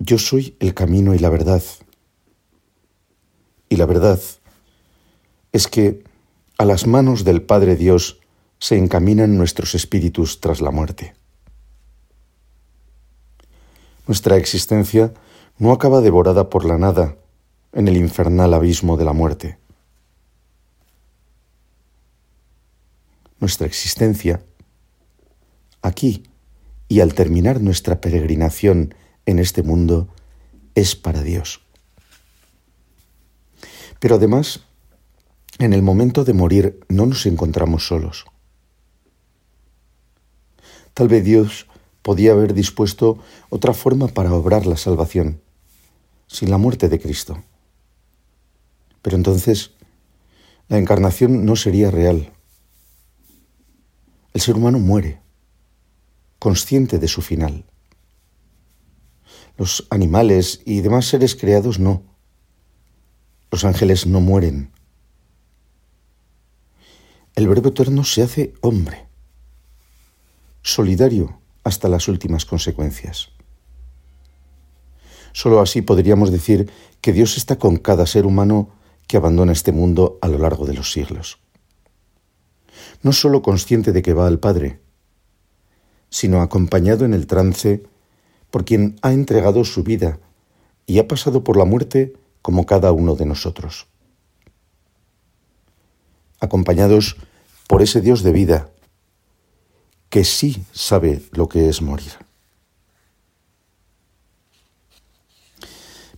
Yo 0.04 0.18
soy 0.18 0.58
el 0.60 0.74
camino 0.74 1.14
y 1.14 1.20
la 1.20 1.30
verdad. 1.30 1.62
Y 3.70 3.76
la 3.76 3.86
verdad 3.86 4.20
es 5.52 5.68
que 5.68 6.04
a 6.58 6.66
las 6.66 6.88
manos 6.88 7.24
del 7.24 7.44
Padre 7.44 7.76
Dios 7.76 8.20
se 8.58 8.80
encaminan 8.80 9.38
nuestros 9.38 9.76
espíritus 9.76 10.42
tras 10.42 10.60
la 10.60 10.72
muerte. 10.72 11.14
Nuestra 14.08 14.38
existencia 14.38 15.14
no 15.60 15.72
acaba 15.72 16.02
devorada 16.02 16.50
por 16.50 16.66
la 16.66 16.80
nada 16.80 17.16
en 17.72 17.88
el 17.88 17.96
infernal 17.96 18.56
abismo 18.56 18.98
de 18.98 19.06
la 19.06 19.14
muerte. 19.14 19.60
Nuestra 23.40 23.68
existencia 23.68 24.42
aquí 25.84 26.24
y 26.88 27.02
al 27.02 27.14
terminar 27.14 27.62
nuestra 27.62 28.02
peregrinación 28.02 28.96
en 29.26 29.40
este 29.40 29.64
mundo 29.64 30.08
es 30.76 30.96
para 30.96 31.22
Dios. 31.22 31.62
Pero 34.00 34.16
además, 34.16 34.62
en 35.60 35.74
el 35.74 35.84
momento 35.84 36.24
de 36.24 36.34
morir 36.34 36.80
no 36.90 37.06
nos 37.06 37.26
encontramos 37.26 37.88
solos. 37.88 38.26
Tal 40.94 41.08
vez 41.08 41.24
Dios 41.24 41.68
podía 42.02 42.32
haber 42.32 42.54
dispuesto 42.54 43.20
otra 43.50 43.74
forma 43.74 44.08
para 44.08 44.34
obrar 44.34 44.66
la 44.66 44.78
salvación, 44.78 45.42
sin 46.28 46.50
la 46.50 46.58
muerte 46.58 46.90
de 46.90 47.00
Cristo. 47.00 47.44
Pero 49.02 49.18
entonces 49.18 49.72
la 50.68 50.78
encarnación 50.78 51.46
no 51.46 51.56
sería 51.56 51.92
real. 51.92 52.32
El 54.34 54.42
ser 54.42 54.56
humano 54.56 54.80
muere 54.80 55.22
consciente 56.40 56.98
de 56.98 57.08
su 57.08 57.22
final. 57.22 57.66
Los 59.58 59.88
animales 59.90 60.62
y 60.66 60.82
demás 60.82 61.06
seres 61.06 61.36
creados 61.36 61.80
no. 61.80 62.04
Los 63.52 63.66
ángeles 63.66 64.06
no 64.08 64.22
mueren. 64.22 64.72
El 67.36 67.48
Verbo 67.48 67.70
Eterno 67.70 68.04
se 68.04 68.24
hace 68.24 68.54
hombre, 68.62 69.08
solidario 70.62 71.40
hasta 71.64 71.88
las 71.88 72.08
últimas 72.08 72.46
consecuencias. 72.46 73.30
Solo 75.34 75.62
así 75.62 75.82
podríamos 75.82 76.32
decir 76.32 76.70
que 77.00 77.14
Dios 77.14 77.38
está 77.38 77.58
con 77.58 77.78
cada 77.78 78.06
ser 78.06 78.26
humano 78.26 78.70
que 79.08 79.18
abandona 79.18 79.52
este 79.54 79.72
mundo 79.72 80.20
a 80.22 80.28
lo 80.28 80.38
largo 80.38 80.66
de 80.66 80.74
los 80.74 80.92
siglos. 80.92 81.40
No 83.02 83.14
solo 83.14 83.42
consciente 83.42 83.92
de 83.92 84.02
que 84.02 84.14
va 84.14 84.28
al 84.28 84.40
Padre, 84.40 84.82
sino 86.10 86.42
acompañado 86.42 87.06
en 87.06 87.14
el 87.14 87.28
trance 87.28 87.84
por 88.52 88.66
quien 88.66 89.00
ha 89.02 89.14
entregado 89.14 89.64
su 89.64 89.84
vida 89.84 90.20
y 90.86 91.00
ha 91.00 91.08
pasado 91.08 91.44
por 91.44 91.58
la 91.58 91.66
muerte 91.66 92.14
como 92.42 92.66
cada 92.66 92.92
uno 92.92 93.16
de 93.16 93.26
nosotros. 93.26 93.88
Acompañados 96.40 97.18
por 97.68 97.82
ese 97.82 98.02
Dios 98.02 98.24
de 98.24 98.32
vida 98.32 98.70
que 100.10 100.26
sí 100.26 100.64
sabe 100.74 101.22
lo 101.32 101.48
que 101.48 101.70
es 101.70 101.82
morir. 101.82 102.12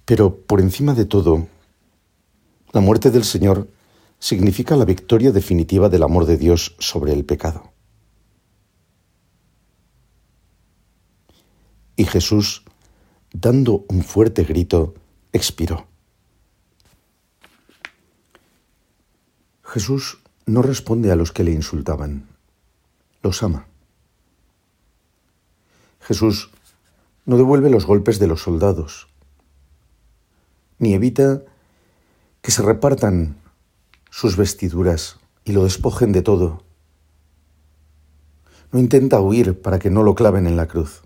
Pero 0.06 0.36
por 0.36 0.60
encima 0.60 0.93
de 0.93 1.06
todo, 1.06 1.48
la 2.72 2.82
muerte 2.82 3.12
del 3.12 3.24
Señor 3.24 3.67
significa 4.19 4.76
la 4.76 4.86
victoria 4.86 5.32
definitiva 5.32 5.89
del 5.89 6.04
amor 6.04 6.26
de 6.26 6.38
Dios 6.38 6.76
sobre 6.80 7.13
el 7.13 7.24
pecado. 7.26 7.73
Y 11.96 12.06
Jesús, 12.06 12.64
dando 13.32 13.86
un 13.88 14.04
fuerte 14.04 14.44
grito, 14.44 14.94
expiró. 15.32 15.88
Jesús 19.64 20.20
no 20.46 20.62
responde 20.62 21.12
a 21.12 21.16
los 21.16 21.32
que 21.32 21.44
le 21.44 21.52
insultaban, 21.52 22.28
los 23.22 23.42
ama. 23.44 23.68
Jesús 26.02 26.52
no 27.26 27.38
devuelve 27.38 27.70
los 27.70 27.86
golpes 27.86 28.20
de 28.20 28.28
los 28.28 28.42
soldados, 28.42 29.08
ni 30.80 30.94
evita 30.94 31.42
que 32.42 32.52
se 32.52 32.62
repartan 32.62 33.38
sus 34.10 34.36
vestiduras 34.36 35.18
y 35.46 35.54
lo 35.54 35.64
despojen 35.64 36.12
de 36.12 36.22
todo. 36.22 36.64
No 38.72 38.80
intenta 38.80 39.22
huir 39.22 39.62
para 39.62 39.80
que 39.80 39.90
no 39.90 40.04
lo 40.04 40.14
claven 40.14 40.46
en 40.46 40.58
la 40.58 40.68
cruz. 40.68 41.04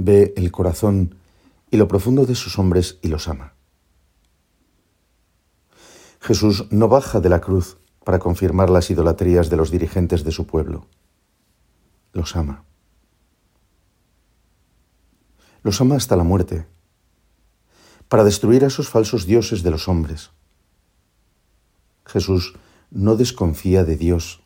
Ve 0.00 0.32
el 0.36 0.52
corazón 0.52 1.16
y 1.72 1.76
lo 1.76 1.88
profundo 1.88 2.24
de 2.24 2.36
sus 2.36 2.56
hombres 2.56 3.00
y 3.02 3.08
los 3.08 3.26
ama. 3.26 3.54
Jesús 6.20 6.66
no 6.70 6.86
baja 6.86 7.18
de 7.18 7.28
la 7.28 7.40
cruz 7.40 7.78
para 8.04 8.20
confirmar 8.20 8.70
las 8.70 8.90
idolatrías 8.90 9.50
de 9.50 9.56
los 9.56 9.72
dirigentes 9.72 10.22
de 10.22 10.30
su 10.30 10.46
pueblo. 10.46 10.86
Los 12.12 12.36
ama. 12.36 12.62
Los 15.64 15.80
ama 15.80 15.96
hasta 15.96 16.14
la 16.14 16.22
muerte, 16.22 16.64
para 18.08 18.22
destruir 18.22 18.62
a 18.62 18.68
esos 18.68 18.88
falsos 18.88 19.26
dioses 19.26 19.64
de 19.64 19.72
los 19.72 19.88
hombres. 19.88 20.30
Jesús 22.06 22.54
no 22.92 23.16
desconfía 23.16 23.82
de 23.82 23.96
Dios, 23.96 24.42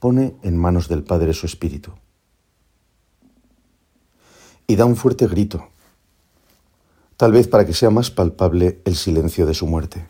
pone 0.00 0.34
en 0.42 0.58
manos 0.58 0.88
del 0.88 1.04
Padre 1.04 1.32
su 1.32 1.46
Espíritu. 1.46 1.92
Y 4.66 4.76
da 4.76 4.84
un 4.84 4.96
fuerte 4.96 5.26
grito, 5.26 5.68
tal 7.16 7.32
vez 7.32 7.48
para 7.48 7.66
que 7.66 7.74
sea 7.74 7.90
más 7.90 8.10
palpable 8.10 8.80
el 8.84 8.96
silencio 8.96 9.46
de 9.46 9.54
su 9.54 9.66
muerte 9.66 10.06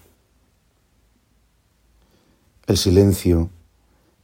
el 2.66 2.76
silencio 2.76 3.50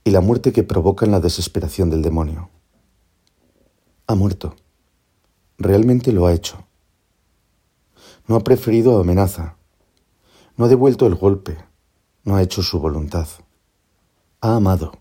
y 0.04 0.10
la 0.10 0.20
muerte 0.20 0.52
que 0.52 0.62
provocan 0.62 1.10
la 1.10 1.20
desesperación 1.20 1.90
del 1.90 2.02
demonio. 2.02 2.50
Ha 4.06 4.14
muerto. 4.14 4.54
Realmente 5.58 6.12
lo 6.12 6.26
ha 6.26 6.32
hecho. 6.32 6.64
No 8.26 8.36
ha 8.36 8.40
preferido 8.40 8.98
amenaza. 8.98 9.56
No 10.56 10.64
ha 10.64 10.68
devuelto 10.68 11.06
el 11.06 11.14
golpe. 11.14 11.58
No 12.24 12.36
ha 12.36 12.42
hecho 12.42 12.62
su 12.62 12.78
voluntad. 12.78 13.26
Ha 14.40 14.56
amado. 14.56 14.92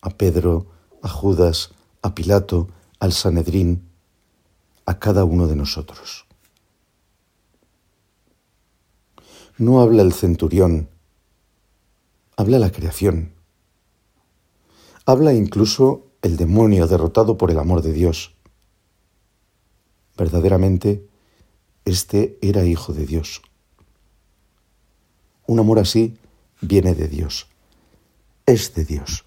A 0.00 0.10
Pedro, 0.10 0.66
a 1.02 1.08
Judas, 1.08 1.72
a 2.02 2.14
Pilato, 2.14 2.68
al 3.00 3.12
Sanedrín, 3.12 3.88
a 4.92 4.98
cada 4.98 5.24
uno 5.24 5.46
de 5.46 5.56
nosotros. 5.56 6.26
No 9.58 9.80
habla 9.80 10.02
el 10.02 10.12
centurión 10.12 10.88
habla 12.36 12.58
la 12.58 12.72
creación. 12.72 13.34
Habla 15.06 15.34
incluso 15.34 16.06
el 16.22 16.36
demonio 16.36 16.86
derrotado 16.86 17.36
por 17.36 17.50
el 17.50 17.58
amor 17.58 17.82
de 17.82 17.92
Dios. 17.92 18.34
Verdaderamente, 20.16 21.08
este 21.84 22.38
era 22.42 22.64
hijo 22.64 22.92
de 22.92 23.06
Dios. 23.06 23.42
Un 25.46 25.58
amor 25.58 25.78
así 25.78 26.16
viene 26.60 26.94
de 26.94 27.08
Dios, 27.08 27.48
es 28.46 28.74
de 28.74 28.84
Dios. 28.84 29.24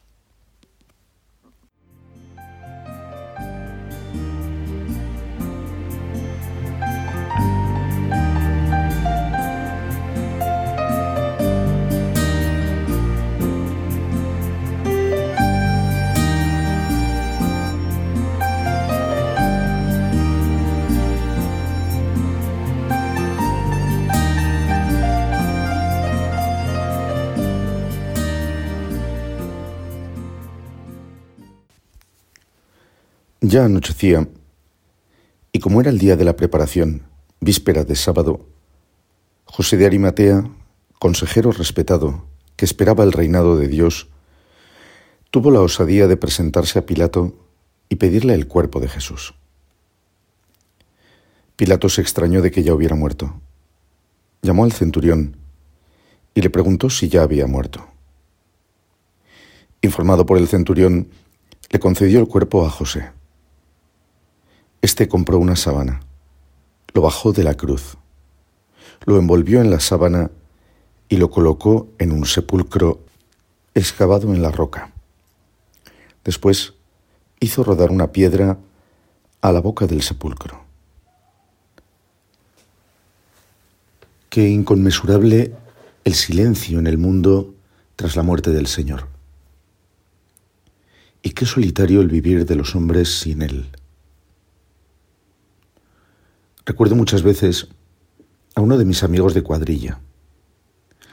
Ya 33.42 33.66
anochecía, 33.66 34.28
y 35.52 35.60
como 35.60 35.82
era 35.82 35.90
el 35.90 36.00
día 36.00 36.16
de 36.16 36.24
la 36.24 36.36
preparación, 36.36 37.04
víspera 37.42 37.84
de 37.84 37.96
sábado, 37.96 38.48
José 39.44 39.76
de 39.76 39.86
Arimatea, 39.86 40.50
consejero 41.00 41.52
respetado, 41.52 42.26
que 42.56 42.64
esperaba 42.64 43.04
el 43.04 43.12
reinado 43.12 43.58
de 43.58 43.68
Dios, 43.68 44.08
tuvo 45.32 45.52
la 45.52 45.60
osadía 45.60 46.08
de 46.08 46.16
presentarse 46.16 46.80
a 46.80 46.86
Pilato 46.86 47.36
y 47.90 47.96
pedirle 47.96 48.34
el 48.34 48.48
cuerpo 48.48 48.80
de 48.80 48.88
Jesús. 48.88 49.36
Pilato 51.58 51.90
se 51.90 52.02
extrañó 52.02 52.42
de 52.42 52.52
que 52.52 52.64
ya 52.64 52.74
hubiera 52.74 52.96
muerto. 52.96 53.40
Llamó 54.42 54.64
al 54.64 54.72
centurión 54.72 55.36
y 56.34 56.42
le 56.42 56.50
preguntó 56.50 56.90
si 56.90 57.10
ya 57.10 57.24
había 57.24 57.48
muerto. 57.48 57.86
Informado 59.82 60.26
por 60.26 60.38
el 60.38 60.48
centurión, 60.48 61.10
le 61.70 61.80
concedió 61.80 62.20
el 62.20 62.28
cuerpo 62.28 62.66
a 62.66 62.70
José. 62.70 63.12
Este 64.86 65.08
compró 65.08 65.40
una 65.40 65.56
sábana, 65.56 66.02
lo 66.94 67.02
bajó 67.02 67.34
de 67.34 67.44
la 67.44 67.56
cruz, 67.56 67.98
lo 69.08 69.18
envolvió 69.18 69.60
en 69.60 69.72
la 69.72 69.80
sábana 69.80 70.30
y 71.10 71.18
lo 71.18 71.32
colocó 71.32 71.90
en 71.98 72.12
un 72.12 72.28
sepulcro 72.28 73.04
excavado 73.74 74.32
en 74.32 74.44
la 74.44 74.52
roca. 74.52 74.94
Después 76.24 76.76
hizo 77.40 77.64
rodar 77.64 77.90
una 77.90 78.12
piedra 78.12 78.60
a 79.42 79.52
la 79.52 79.60
boca 79.60 79.88
del 79.88 80.04
sepulcro. 80.04 80.64
Qué 84.30 84.50
inconmensurable 84.50 85.56
el 86.04 86.14
silencio 86.14 86.78
en 86.78 86.86
el 86.86 87.00
mundo 87.00 87.56
tras 87.96 88.16
la 88.16 88.22
muerte 88.22 88.52
del 88.52 88.68
Señor. 88.68 89.08
Y 91.24 91.32
qué 91.32 91.48
solitario 91.48 92.02
el 92.02 92.08
vivir 92.08 92.46
de 92.46 92.56
los 92.56 92.76
hombres 92.76 93.22
sin 93.22 93.42
Él. 93.42 93.72
Recuerdo 96.66 96.96
muchas 96.96 97.22
veces 97.22 97.68
a 98.56 98.62
uno 98.62 98.80
de 98.80 98.86
mis 98.86 99.04
amigos 99.04 99.36
de 99.36 99.44
cuadrilla, 99.44 100.00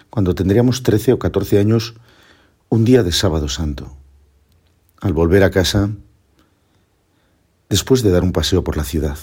cuando 0.08 0.34
tendríamos 0.34 0.82
13 0.82 1.12
o 1.12 1.18
14 1.18 1.58
años, 1.58 1.94
un 2.70 2.86
día 2.86 3.02
de 3.02 3.12
sábado 3.12 3.50
santo. 3.50 3.94
Al 5.02 5.12
volver 5.12 5.44
a 5.44 5.50
casa, 5.50 5.90
después 7.68 8.02
de 8.02 8.10
dar 8.10 8.22
un 8.22 8.32
paseo 8.32 8.64
por 8.64 8.78
la 8.78 8.84
ciudad, 8.84 9.18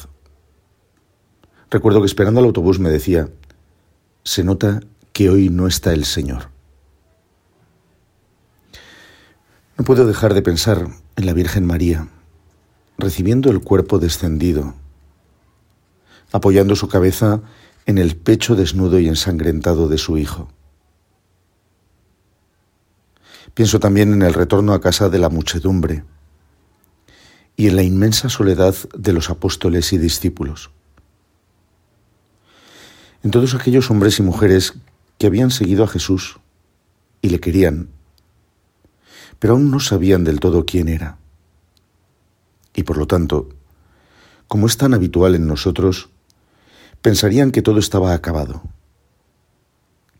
recuerdo 1.71 2.01
que 2.01 2.05
esperando 2.05 2.41
al 2.41 2.45
autobús 2.45 2.77
me 2.77 2.91
decía, 2.91 3.29
se 4.23 4.43
nota 4.43 4.81
que 5.13 5.31
hoy 5.31 5.49
no 5.49 5.65
está 5.65 5.93
el 5.93 6.05
Señor. 6.05 6.49
No 9.79 9.83
puedo 9.83 10.05
dejar 10.05 10.35
de 10.35 10.43
pensar 10.43 10.89
en 11.15 11.25
la 11.25 11.33
Virgen 11.33 11.65
María, 11.65 12.07
recibiendo 12.99 13.49
el 13.49 13.61
cuerpo 13.61 13.97
descendido 13.97 14.75
apoyando 16.31 16.75
su 16.75 16.87
cabeza 16.87 17.41
en 17.85 17.97
el 17.97 18.15
pecho 18.15 18.55
desnudo 18.55 18.99
y 18.99 19.07
ensangrentado 19.07 19.87
de 19.87 19.97
su 19.97 20.17
hijo. 20.17 20.49
Pienso 23.53 23.79
también 23.79 24.13
en 24.13 24.21
el 24.21 24.33
retorno 24.33 24.73
a 24.73 24.81
casa 24.81 25.09
de 25.09 25.19
la 25.19 25.29
muchedumbre 25.29 26.03
y 27.57 27.67
en 27.67 27.75
la 27.75 27.83
inmensa 27.83 28.29
soledad 28.29 28.75
de 28.97 29.11
los 29.11 29.29
apóstoles 29.29 29.91
y 29.91 29.97
discípulos. 29.97 30.71
En 33.23 33.31
todos 33.31 33.53
aquellos 33.53 33.91
hombres 33.91 34.19
y 34.19 34.23
mujeres 34.23 34.75
que 35.17 35.27
habían 35.27 35.51
seguido 35.51 35.83
a 35.83 35.87
Jesús 35.87 36.39
y 37.21 37.29
le 37.29 37.39
querían, 37.39 37.89
pero 39.39 39.53
aún 39.53 39.71
no 39.71 39.79
sabían 39.79 40.23
del 40.23 40.39
todo 40.39 40.65
quién 40.65 40.87
era. 40.87 41.17
Y 42.73 42.83
por 42.83 42.97
lo 42.97 43.07
tanto, 43.07 43.49
como 44.47 44.67
es 44.67 44.77
tan 44.77 44.93
habitual 44.93 45.35
en 45.35 45.47
nosotros, 45.47 46.09
pensarían 47.01 47.51
que 47.51 47.61
todo 47.61 47.79
estaba 47.79 48.13
acabado, 48.13 48.61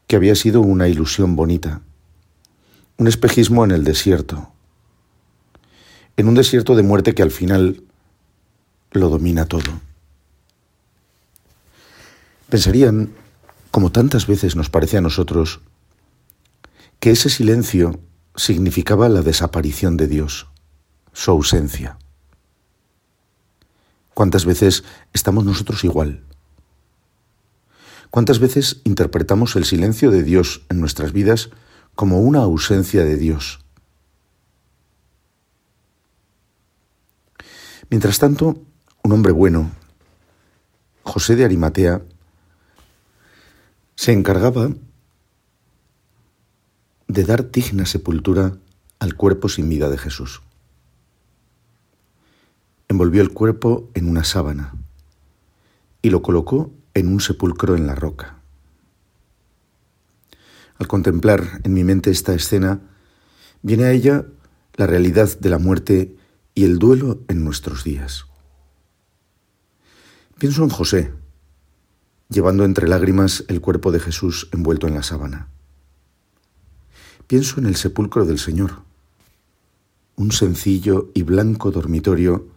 que 0.08 0.16
había 0.16 0.36
sido 0.36 0.62
una 0.62 0.88
ilusión 0.88 1.36
bonita, 1.36 1.82
un 2.98 3.08
espejismo 3.08 3.64
en 3.64 3.72
el 3.72 3.84
desierto, 3.84 4.52
en 6.18 6.28
un 6.28 6.36
desierto 6.36 6.76
de 6.76 6.84
muerte 6.84 7.14
que 7.14 7.24
al 7.24 7.32
final 7.32 7.84
lo 8.92 9.10
domina 9.10 9.46
todo. 9.46 9.72
Pensarían 12.50 13.14
como 13.72 13.92
tantas 13.92 14.26
veces 14.26 14.56
nos 14.56 14.70
parece 14.70 14.98
a 14.98 15.02
nosotros, 15.02 15.62
que 17.00 17.12
ese 17.12 17.30
silencio 17.30 18.00
significaba 18.36 19.10
la 19.10 19.22
desaparición 19.22 19.96
de 19.96 20.08
Dios, 20.08 20.48
su 21.14 21.32
ausencia. 21.32 21.98
¿Cuántas 24.14 24.46
veces 24.46 24.84
estamos 25.14 25.46
nosotros 25.46 25.84
igual? 25.84 26.24
¿Cuántas 28.10 28.40
veces 28.40 28.82
interpretamos 28.86 29.56
el 29.56 29.66
silencio 29.66 30.10
de 30.10 30.24
Dios 30.24 30.64
en 30.70 30.80
nuestras 30.80 31.14
vidas 31.14 31.52
como 31.94 32.22
una 32.22 32.40
ausencia 32.40 33.04
de 33.04 33.18
Dios? 33.18 33.60
Mientras 37.90 38.18
tanto, 38.18 38.62
un 39.04 39.12
hombre 39.12 39.32
bueno, 39.32 39.72
José 41.04 41.36
de 41.36 41.46
Arimatea, 41.46 42.02
se 43.96 44.12
encargaba 44.12 44.72
de 47.08 47.24
dar 47.24 47.52
digna 47.52 47.86
sepultura 47.86 48.58
al 49.00 49.16
cuerpo 49.16 49.50
sin 49.50 49.70
vida 49.70 49.90
de 49.90 49.98
Jesús. 49.98 50.42
Envolvió 52.88 53.22
el 53.22 53.34
cuerpo 53.34 53.90
en 53.94 54.10
una 54.10 54.24
sábana 54.24 54.74
y 56.02 56.10
lo 56.10 56.22
colocó 56.22 56.72
en 56.94 57.08
un 57.08 57.22
sepulcro 57.22 57.76
en 57.76 57.88
la 57.88 57.96
roca. 57.96 58.40
Al 60.78 60.88
contemplar 60.88 61.62
en 61.64 61.74
mi 61.74 61.84
mente 61.84 62.10
esta 62.10 62.34
escena, 62.34 62.80
viene 63.62 63.84
a 63.84 63.92
ella 63.92 64.26
la 64.76 64.88
realidad 64.88 65.38
de 65.38 65.50
la 65.50 65.60
muerte 65.60 66.16
y 66.56 66.64
el 66.64 66.80
duelo 66.80 67.20
en 67.28 67.44
nuestros 67.44 67.84
días. 67.84 68.26
Pienso 70.38 70.64
en 70.64 70.70
José, 70.70 71.14
llevando 72.30 72.64
entre 72.64 72.88
lágrimas 72.88 73.44
el 73.50 73.60
cuerpo 73.60 73.92
de 73.92 74.00
Jesús 74.00 74.50
envuelto 74.54 74.88
en 74.88 74.94
la 74.94 75.04
sábana. 75.04 75.50
Pienso 77.28 77.60
en 77.60 77.66
el 77.66 77.76
sepulcro 77.76 78.26
del 78.26 78.40
Señor, 78.40 78.84
un 80.16 80.32
sencillo 80.32 81.12
y 81.14 81.24
blanco 81.24 81.72
dormitorio 81.72 82.48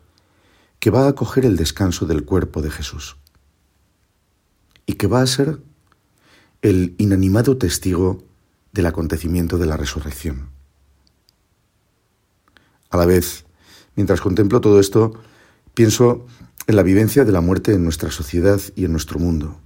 que 0.79 0.91
va 0.91 1.07
a 1.07 1.09
acoger 1.09 1.45
el 1.45 1.57
descanso 1.57 2.07
del 2.07 2.25
cuerpo 2.25 2.63
de 2.63 2.71
Jesús 2.71 3.17
y 4.87 4.95
que 4.95 5.07
va 5.07 5.23
a 5.23 5.27
ser 5.27 5.61
el 6.63 6.95
inanimado 6.99 7.59
testigo 7.59 8.25
del 8.73 8.87
acontecimiento 8.87 9.59
de 9.59 9.67
la 9.67 9.77
resurrección. 9.77 10.51
A 12.91 12.97
la 12.97 13.07
vez, 13.07 13.45
mientras 13.97 14.21
contemplo 14.21 14.61
todo 14.61 14.79
esto, 14.81 15.15
pienso 15.75 16.27
en 16.67 16.77
la 16.77 16.83
vivencia 16.83 17.25
de 17.25 17.33
la 17.33 17.41
muerte 17.41 17.75
en 17.75 17.85
nuestra 17.85 18.11
sociedad 18.11 18.61
y 18.77 18.85
en 18.85 18.93
nuestro 18.93 19.19
mundo. 19.19 19.59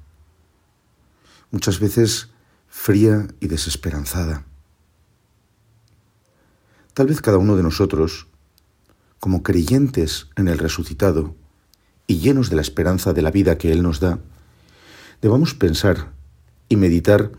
Muchas 1.50 1.80
veces 1.80 2.30
fría 2.68 3.28
y 3.40 3.48
desesperanzada. 3.48 4.44
Tal 6.94 7.06
vez 7.06 7.20
cada 7.20 7.38
uno 7.38 7.56
de 7.56 7.62
nosotros, 7.62 8.26
como 9.20 9.42
creyentes 9.42 10.28
en 10.36 10.48
el 10.48 10.58
resucitado 10.58 11.34
y 12.06 12.18
llenos 12.18 12.48
de 12.48 12.56
la 12.56 12.62
esperanza 12.62 13.12
de 13.12 13.22
la 13.22 13.30
vida 13.30 13.58
que 13.58 13.72
Él 13.72 13.82
nos 13.82 14.00
da, 14.00 14.20
debamos 15.22 15.54
pensar 15.54 16.12
y 16.68 16.76
meditar 16.76 17.32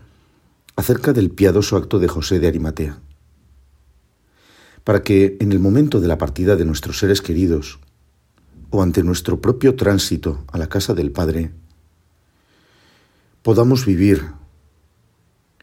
acerca 0.76 1.12
del 1.12 1.30
piadoso 1.30 1.76
acto 1.76 1.98
de 1.98 2.08
José 2.08 2.38
de 2.38 2.48
Arimatea, 2.48 2.98
para 4.84 5.02
que 5.02 5.36
en 5.40 5.52
el 5.52 5.58
momento 5.58 6.00
de 6.00 6.08
la 6.08 6.18
partida 6.18 6.56
de 6.56 6.64
nuestros 6.64 6.98
seres 6.98 7.20
queridos 7.20 7.78
o 8.70 8.82
ante 8.82 9.02
nuestro 9.02 9.40
propio 9.40 9.74
tránsito 9.74 10.44
a 10.52 10.58
la 10.58 10.68
casa 10.68 10.94
del 10.94 11.10
Padre, 11.10 11.52
podamos 13.42 13.86
vivir 13.86 14.32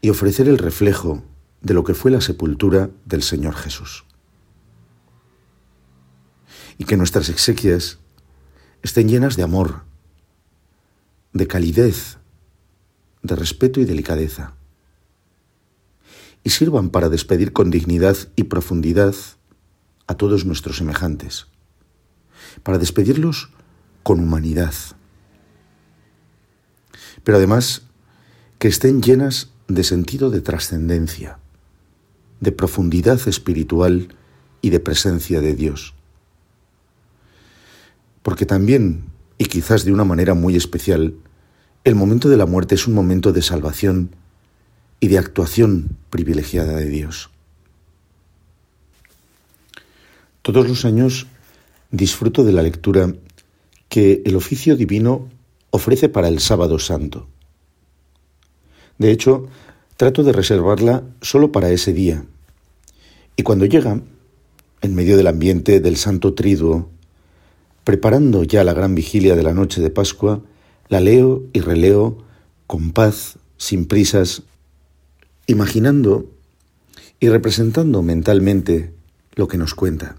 y 0.00 0.10
ofrecer 0.10 0.48
el 0.48 0.58
reflejo 0.58 1.22
de 1.60 1.74
lo 1.74 1.84
que 1.84 1.94
fue 1.94 2.10
la 2.10 2.20
sepultura 2.20 2.90
del 3.04 3.22
Señor 3.22 3.54
Jesús. 3.54 4.04
Y 6.78 6.84
que 6.84 6.96
nuestras 6.96 7.28
exequias 7.28 7.98
estén 8.82 9.08
llenas 9.08 9.36
de 9.36 9.42
amor, 9.42 9.82
de 11.36 11.46
calidez, 11.46 12.18
de 13.22 13.36
respeto 13.36 13.80
y 13.80 13.84
delicadeza, 13.84 14.54
y 16.42 16.50
sirvan 16.50 16.90
para 16.90 17.08
despedir 17.08 17.52
con 17.52 17.70
dignidad 17.70 18.16
y 18.36 18.44
profundidad 18.44 19.14
a 20.06 20.14
todos 20.14 20.44
nuestros 20.44 20.76
semejantes, 20.78 21.46
para 22.62 22.78
despedirlos 22.78 23.50
con 24.02 24.20
humanidad, 24.20 24.74
pero 27.24 27.38
además 27.38 27.82
que 28.58 28.68
estén 28.68 29.02
llenas 29.02 29.50
de 29.68 29.82
sentido 29.82 30.30
de 30.30 30.40
trascendencia, 30.40 31.38
de 32.40 32.52
profundidad 32.52 33.20
espiritual 33.26 34.14
y 34.60 34.70
de 34.70 34.80
presencia 34.80 35.40
de 35.40 35.54
Dios. 35.54 35.94
Porque 38.22 38.46
también, 38.46 39.04
y 39.38 39.46
quizás 39.46 39.84
de 39.84 39.92
una 39.92 40.04
manera 40.04 40.34
muy 40.34 40.56
especial, 40.56 41.14
el 41.84 41.94
momento 41.94 42.28
de 42.28 42.36
la 42.36 42.46
muerte 42.46 42.74
es 42.74 42.86
un 42.86 42.94
momento 42.94 43.32
de 43.32 43.42
salvación 43.42 44.10
y 45.00 45.08
de 45.08 45.18
actuación 45.18 45.96
privilegiada 46.10 46.76
de 46.76 46.86
Dios. 46.86 47.30
Todos 50.42 50.68
los 50.68 50.84
años 50.84 51.26
disfruto 51.90 52.44
de 52.44 52.52
la 52.52 52.62
lectura 52.62 53.12
que 53.88 54.22
el 54.24 54.36
oficio 54.36 54.76
divino 54.76 55.28
ofrece 55.70 56.08
para 56.08 56.28
el 56.28 56.40
sábado 56.40 56.78
santo. 56.78 57.26
De 58.98 59.10
hecho, 59.10 59.48
trato 59.96 60.22
de 60.22 60.32
reservarla 60.32 61.04
solo 61.20 61.52
para 61.52 61.70
ese 61.70 61.92
día. 61.92 62.24
Y 63.36 63.42
cuando 63.42 63.66
llega, 63.66 64.00
en 64.82 64.94
medio 64.94 65.16
del 65.16 65.26
ambiente 65.26 65.80
del 65.80 65.96
Santo 65.96 66.34
Triduo, 66.34 66.88
preparando 67.86 68.42
ya 68.42 68.64
la 68.64 68.74
gran 68.74 68.96
vigilia 68.96 69.36
de 69.36 69.44
la 69.44 69.54
noche 69.54 69.80
de 69.80 69.90
Pascua, 69.90 70.42
la 70.88 70.98
leo 70.98 71.44
y 71.52 71.60
releo 71.60 72.18
con 72.66 72.90
paz, 72.90 73.38
sin 73.58 73.86
prisas, 73.86 74.42
imaginando 75.46 76.26
y 77.20 77.28
representando 77.28 78.02
mentalmente 78.02 78.92
lo 79.36 79.46
que 79.46 79.56
nos 79.56 79.76
cuenta. 79.76 80.16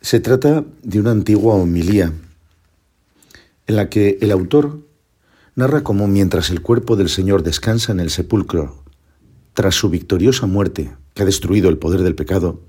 Se 0.00 0.18
trata 0.18 0.64
de 0.82 0.98
una 0.98 1.10
antigua 1.10 1.56
homilía 1.56 2.14
en 3.66 3.76
la 3.76 3.90
que 3.90 4.16
el 4.22 4.32
autor 4.32 4.78
narra 5.56 5.84
cómo 5.84 6.08
mientras 6.08 6.48
el 6.48 6.62
cuerpo 6.62 6.96
del 6.96 7.10
Señor 7.10 7.42
descansa 7.42 7.92
en 7.92 8.00
el 8.00 8.08
sepulcro, 8.08 8.82
tras 9.52 9.74
su 9.74 9.90
victoriosa 9.90 10.46
muerte 10.46 10.90
que 11.12 11.22
ha 11.22 11.26
destruido 11.26 11.68
el 11.68 11.76
poder 11.76 12.00
del 12.00 12.14
pecado, 12.14 12.62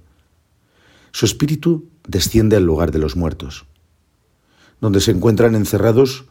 su 1.16 1.26
espíritu 1.26 1.88
desciende 2.06 2.58
al 2.58 2.66
lugar 2.66 2.92
de 2.92 3.00
los 3.00 3.16
muertos, 3.16 3.66
donde 4.82 5.00
se 5.00 5.12
encuentran 5.12 5.56
encerrados 5.56 6.26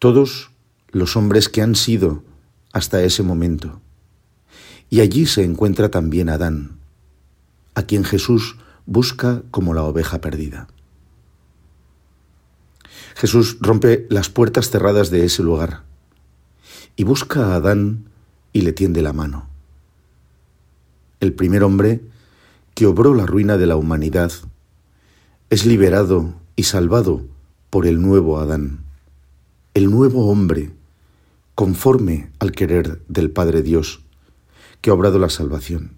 todos 0.00 0.50
los 0.90 1.16
hombres 1.16 1.48
que 1.48 1.62
han 1.62 1.76
sido 1.76 2.24
hasta 2.72 3.04
ese 3.04 3.22
momento. 3.22 3.80
Y 4.90 5.02
allí 5.02 5.26
se 5.26 5.44
encuentra 5.44 5.88
también 5.88 6.28
Adán, 6.28 6.80
a 7.76 7.84
quien 7.84 8.02
Jesús 8.02 8.56
busca 8.86 9.44
como 9.52 9.72
la 9.72 9.84
oveja 9.84 10.20
perdida. 10.20 10.66
Jesús 13.14 13.58
rompe 13.60 14.04
las 14.10 14.30
puertas 14.30 14.68
cerradas 14.68 15.10
de 15.10 15.26
ese 15.26 15.44
lugar 15.44 15.84
y 16.96 17.04
busca 17.04 17.52
a 17.52 17.54
Adán 17.54 18.10
y 18.52 18.62
le 18.62 18.72
tiende 18.72 19.00
la 19.00 19.12
mano. 19.12 19.48
El 21.20 21.34
primer 21.34 21.62
hombre 21.62 22.00
que 22.74 22.86
obró 22.86 23.14
la 23.14 23.26
ruina 23.26 23.56
de 23.56 23.66
la 23.66 23.76
humanidad 23.76 24.32
es 25.50 25.64
liberado 25.64 26.34
y 26.56 26.64
salvado 26.64 27.22
por 27.70 27.86
el 27.86 28.02
nuevo 28.02 28.38
Adán, 28.38 28.84
el 29.74 29.90
nuevo 29.90 30.28
hombre, 30.28 30.72
conforme 31.54 32.30
al 32.40 32.52
querer 32.52 33.00
del 33.08 33.30
Padre 33.30 33.62
Dios, 33.62 34.00
que 34.80 34.90
ha 34.90 34.94
obrado 34.94 35.18
la 35.18 35.30
salvación. 35.30 35.92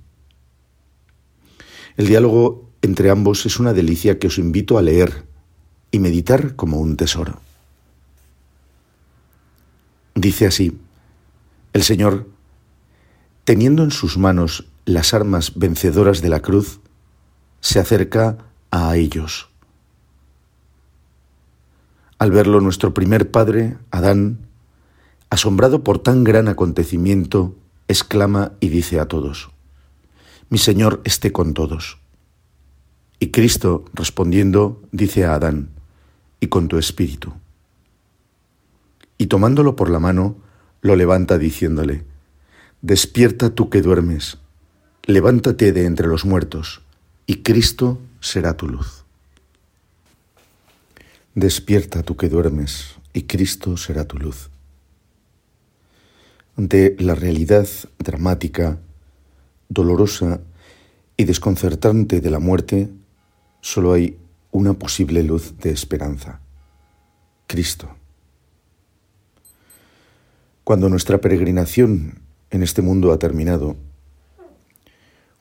El 1.97 2.07
diálogo 2.09 2.69
entre 2.83 3.11
ambos 3.11 3.47
es 3.47 3.59
una 3.59 3.73
delicia 3.73 4.19
que 4.19 4.27
os 4.27 4.39
invito 4.39 4.77
a 4.77 4.83
leer 4.83 5.25
y 5.91 5.99
meditar 5.99 6.57
como 6.57 6.79
un 6.79 6.97
tesoro. 6.97 7.41
Dice 10.15 10.47
así, 10.47 10.79
el 11.73 11.83
Señor, 11.83 12.29
teniendo 13.45 13.83
en 13.83 13.91
sus 13.91 14.19
manos 14.19 14.67
las 14.87 15.13
armas 15.13 15.53
vencedoras 15.57 16.23
de 16.23 16.29
la 16.29 16.41
cruz, 16.41 16.81
se 17.61 17.81
acerca 17.81 18.39
a 18.71 18.97
ellos. 18.97 19.51
Al 22.19 22.31
verlo 22.31 22.61
nuestro 22.61 22.95
primer 22.95 23.31
padre, 23.33 23.77
Adán, 23.91 24.39
asombrado 25.29 25.83
por 25.83 25.99
tan 25.99 26.23
gran 26.23 26.47
acontecimiento, 26.49 27.57
exclama 27.89 28.53
y 28.61 28.69
dice 28.69 29.01
a 29.01 29.07
todos, 29.07 29.51
Mi 30.49 30.59
Señor 30.59 31.03
esté 31.05 31.33
con 31.33 31.53
todos. 31.53 31.99
Y 33.19 33.33
Cristo, 33.33 33.85
respondiendo, 33.93 34.83
dice 34.93 35.25
a 35.25 35.35
Adán, 35.35 35.71
y 36.39 36.47
con 36.47 36.69
tu 36.69 36.79
espíritu. 36.79 37.33
y 39.19 39.27
tomándolo 39.27 39.77
por 39.77 39.91
la 39.91 39.99
mano, 39.99 40.37
lo 40.83 40.95
levanta 40.95 41.39
diciéndole, 41.39 42.05
Despierta 42.83 43.51
tú 43.51 43.71
que 43.71 43.81
duermes, 43.81 44.39
levántate 45.07 45.73
de 45.73 45.87
entre 45.87 46.09
los 46.09 46.25
muertos, 46.25 46.83
y 47.27 47.43
Cristo 47.43 48.01
será 48.21 48.57
tu 48.57 48.69
luz. 48.69 49.05
Despierta 51.35 52.03
tú 52.03 52.17
que 52.17 52.29
duermes, 52.29 52.97
y 53.13 53.23
Cristo 53.23 53.77
será 53.77 54.05
tu 54.05 54.19
luz. 54.19 54.51
Ante 56.57 56.97
la 56.99 57.15
realidad 57.15 57.69
dramática, 57.99 58.79
dolorosa 59.69 60.41
y 61.17 61.25
desconcertante 61.25 62.21
de 62.21 62.31
la 62.31 62.41
muerte, 62.41 62.89
solo 63.61 63.93
hay 63.93 64.19
una 64.51 64.73
posible 64.75 65.23
luz 65.23 65.57
de 65.59 65.71
esperanza, 65.71 66.41
Cristo. 67.47 67.95
Cuando 70.65 70.89
nuestra 70.89 71.19
peregrinación 71.19 72.23
en 72.51 72.63
este 72.65 72.83
mundo 72.83 73.13
ha 73.13 73.19
terminado, 73.19 73.77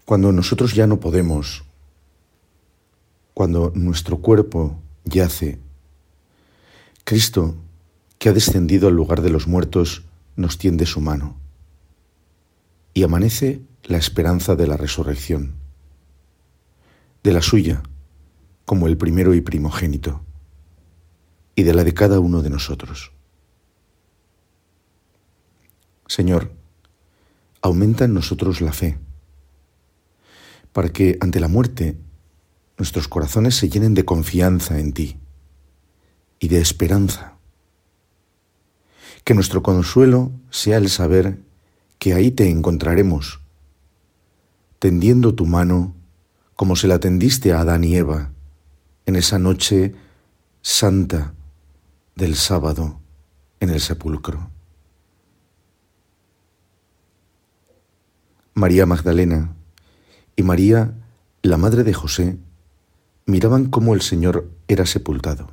cuando 0.05 0.31
nosotros 0.31 0.73
ya 0.73 0.87
no 0.87 0.99
podemos, 0.99 1.65
cuando 3.33 3.71
nuestro 3.75 4.17
cuerpo 4.17 4.79
yace, 5.03 5.59
Cristo, 7.03 7.55
que 8.17 8.29
ha 8.29 8.33
descendido 8.33 8.87
al 8.87 8.95
lugar 8.95 9.21
de 9.21 9.29
los 9.31 9.47
muertos, 9.47 10.03
nos 10.35 10.57
tiende 10.57 10.85
su 10.85 11.01
mano 11.01 11.35
y 12.93 13.03
amanece 13.03 13.61
la 13.83 13.97
esperanza 13.97 14.55
de 14.55 14.67
la 14.67 14.77
resurrección, 14.77 15.55
de 17.23 17.33
la 17.33 17.41
suya 17.41 17.83
como 18.65 18.87
el 18.87 18.97
primero 18.97 19.33
y 19.33 19.41
primogénito, 19.41 20.21
y 21.55 21.63
de 21.63 21.73
la 21.73 21.83
de 21.83 21.93
cada 21.93 22.19
uno 22.19 22.41
de 22.41 22.49
nosotros. 22.49 23.11
Señor, 26.07 26.51
aumenta 27.61 28.05
en 28.05 28.13
nosotros 28.13 28.61
la 28.61 28.73
fe, 28.73 28.97
para 30.75 30.89
que 30.89 31.17
ante 31.21 31.39
la 31.39 31.47
muerte 31.47 31.97
nuestros 32.77 33.07
corazones 33.07 33.55
se 33.55 33.69
llenen 33.69 33.93
de 33.93 34.03
confianza 34.03 34.77
en 34.77 34.91
ti 34.91 35.17
y 36.37 36.49
de 36.49 36.59
esperanza. 36.59 37.37
Que 39.23 39.33
nuestro 39.33 39.63
consuelo 39.63 40.33
sea 40.49 40.75
el 40.75 40.89
saber 40.89 41.39
que 41.97 42.13
ahí 42.13 42.29
te 42.29 42.49
encontraremos, 42.49 43.39
tendiendo 44.77 45.33
tu 45.33 45.45
mano 45.45 45.95
como 46.57 46.75
se 46.75 46.89
la 46.89 46.99
tendiste 46.99 47.53
a 47.53 47.61
Adán 47.61 47.85
y 47.85 47.95
Eva 47.95 48.33
en 49.05 49.15
esa 49.15 49.39
noche 49.39 49.95
santa 50.61 51.33
del 52.15 52.35
sábado 52.35 52.99
en 53.61 53.69
el 53.69 53.79
sepulcro. 53.79 54.49
María 58.55 58.85
Magdalena 58.85 59.55
y 60.35 60.43
María, 60.43 60.93
la 61.41 61.57
madre 61.57 61.83
de 61.83 61.93
José, 61.93 62.37
miraban 63.25 63.65
cómo 63.65 63.93
el 63.93 64.01
Señor 64.01 64.49
era 64.67 64.85
sepultado 64.85 65.49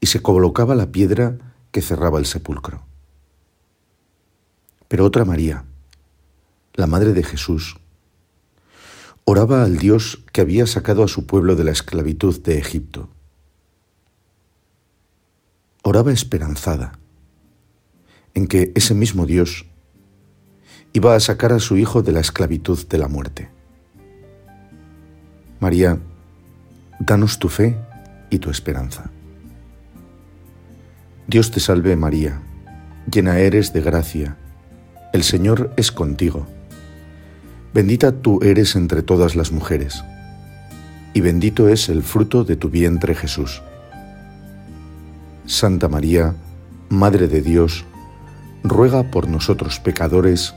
y 0.00 0.06
se 0.06 0.22
colocaba 0.22 0.74
la 0.74 0.92
piedra 0.92 1.38
que 1.70 1.82
cerraba 1.82 2.18
el 2.18 2.26
sepulcro. 2.26 2.82
Pero 4.88 5.04
otra 5.04 5.24
María, 5.24 5.64
la 6.74 6.86
madre 6.86 7.12
de 7.12 7.22
Jesús, 7.22 7.78
oraba 9.24 9.64
al 9.64 9.78
Dios 9.78 10.24
que 10.32 10.40
había 10.40 10.66
sacado 10.66 11.04
a 11.04 11.08
su 11.08 11.26
pueblo 11.26 11.56
de 11.56 11.64
la 11.64 11.72
esclavitud 11.72 12.40
de 12.42 12.58
Egipto. 12.58 13.10
Oraba 15.82 16.12
esperanzada 16.12 16.98
en 18.34 18.46
que 18.46 18.72
ese 18.74 18.94
mismo 18.94 19.26
Dios 19.26 19.66
iba 20.98 21.14
a 21.14 21.20
sacar 21.20 21.52
a 21.52 21.60
su 21.60 21.76
hijo 21.76 22.02
de 22.02 22.10
la 22.10 22.18
esclavitud 22.18 22.84
de 22.88 22.98
la 22.98 23.06
muerte. 23.06 23.48
María, 25.60 25.96
danos 26.98 27.38
tu 27.38 27.48
fe 27.48 27.78
y 28.30 28.40
tu 28.40 28.50
esperanza. 28.50 29.08
Dios 31.28 31.52
te 31.52 31.60
salve 31.60 31.94
María, 31.94 32.42
llena 33.08 33.38
eres 33.38 33.72
de 33.72 33.80
gracia, 33.80 34.38
el 35.12 35.22
Señor 35.22 35.72
es 35.76 35.92
contigo. 35.92 36.48
Bendita 37.72 38.10
tú 38.10 38.40
eres 38.42 38.74
entre 38.74 39.02
todas 39.02 39.36
las 39.36 39.52
mujeres, 39.52 40.02
y 41.14 41.20
bendito 41.20 41.68
es 41.68 41.88
el 41.88 42.02
fruto 42.02 42.42
de 42.42 42.56
tu 42.56 42.70
vientre 42.70 43.14
Jesús. 43.14 43.62
Santa 45.46 45.88
María, 45.88 46.34
Madre 46.88 47.28
de 47.28 47.40
Dios, 47.40 47.84
ruega 48.64 49.12
por 49.12 49.28
nosotros 49.28 49.78
pecadores, 49.78 50.56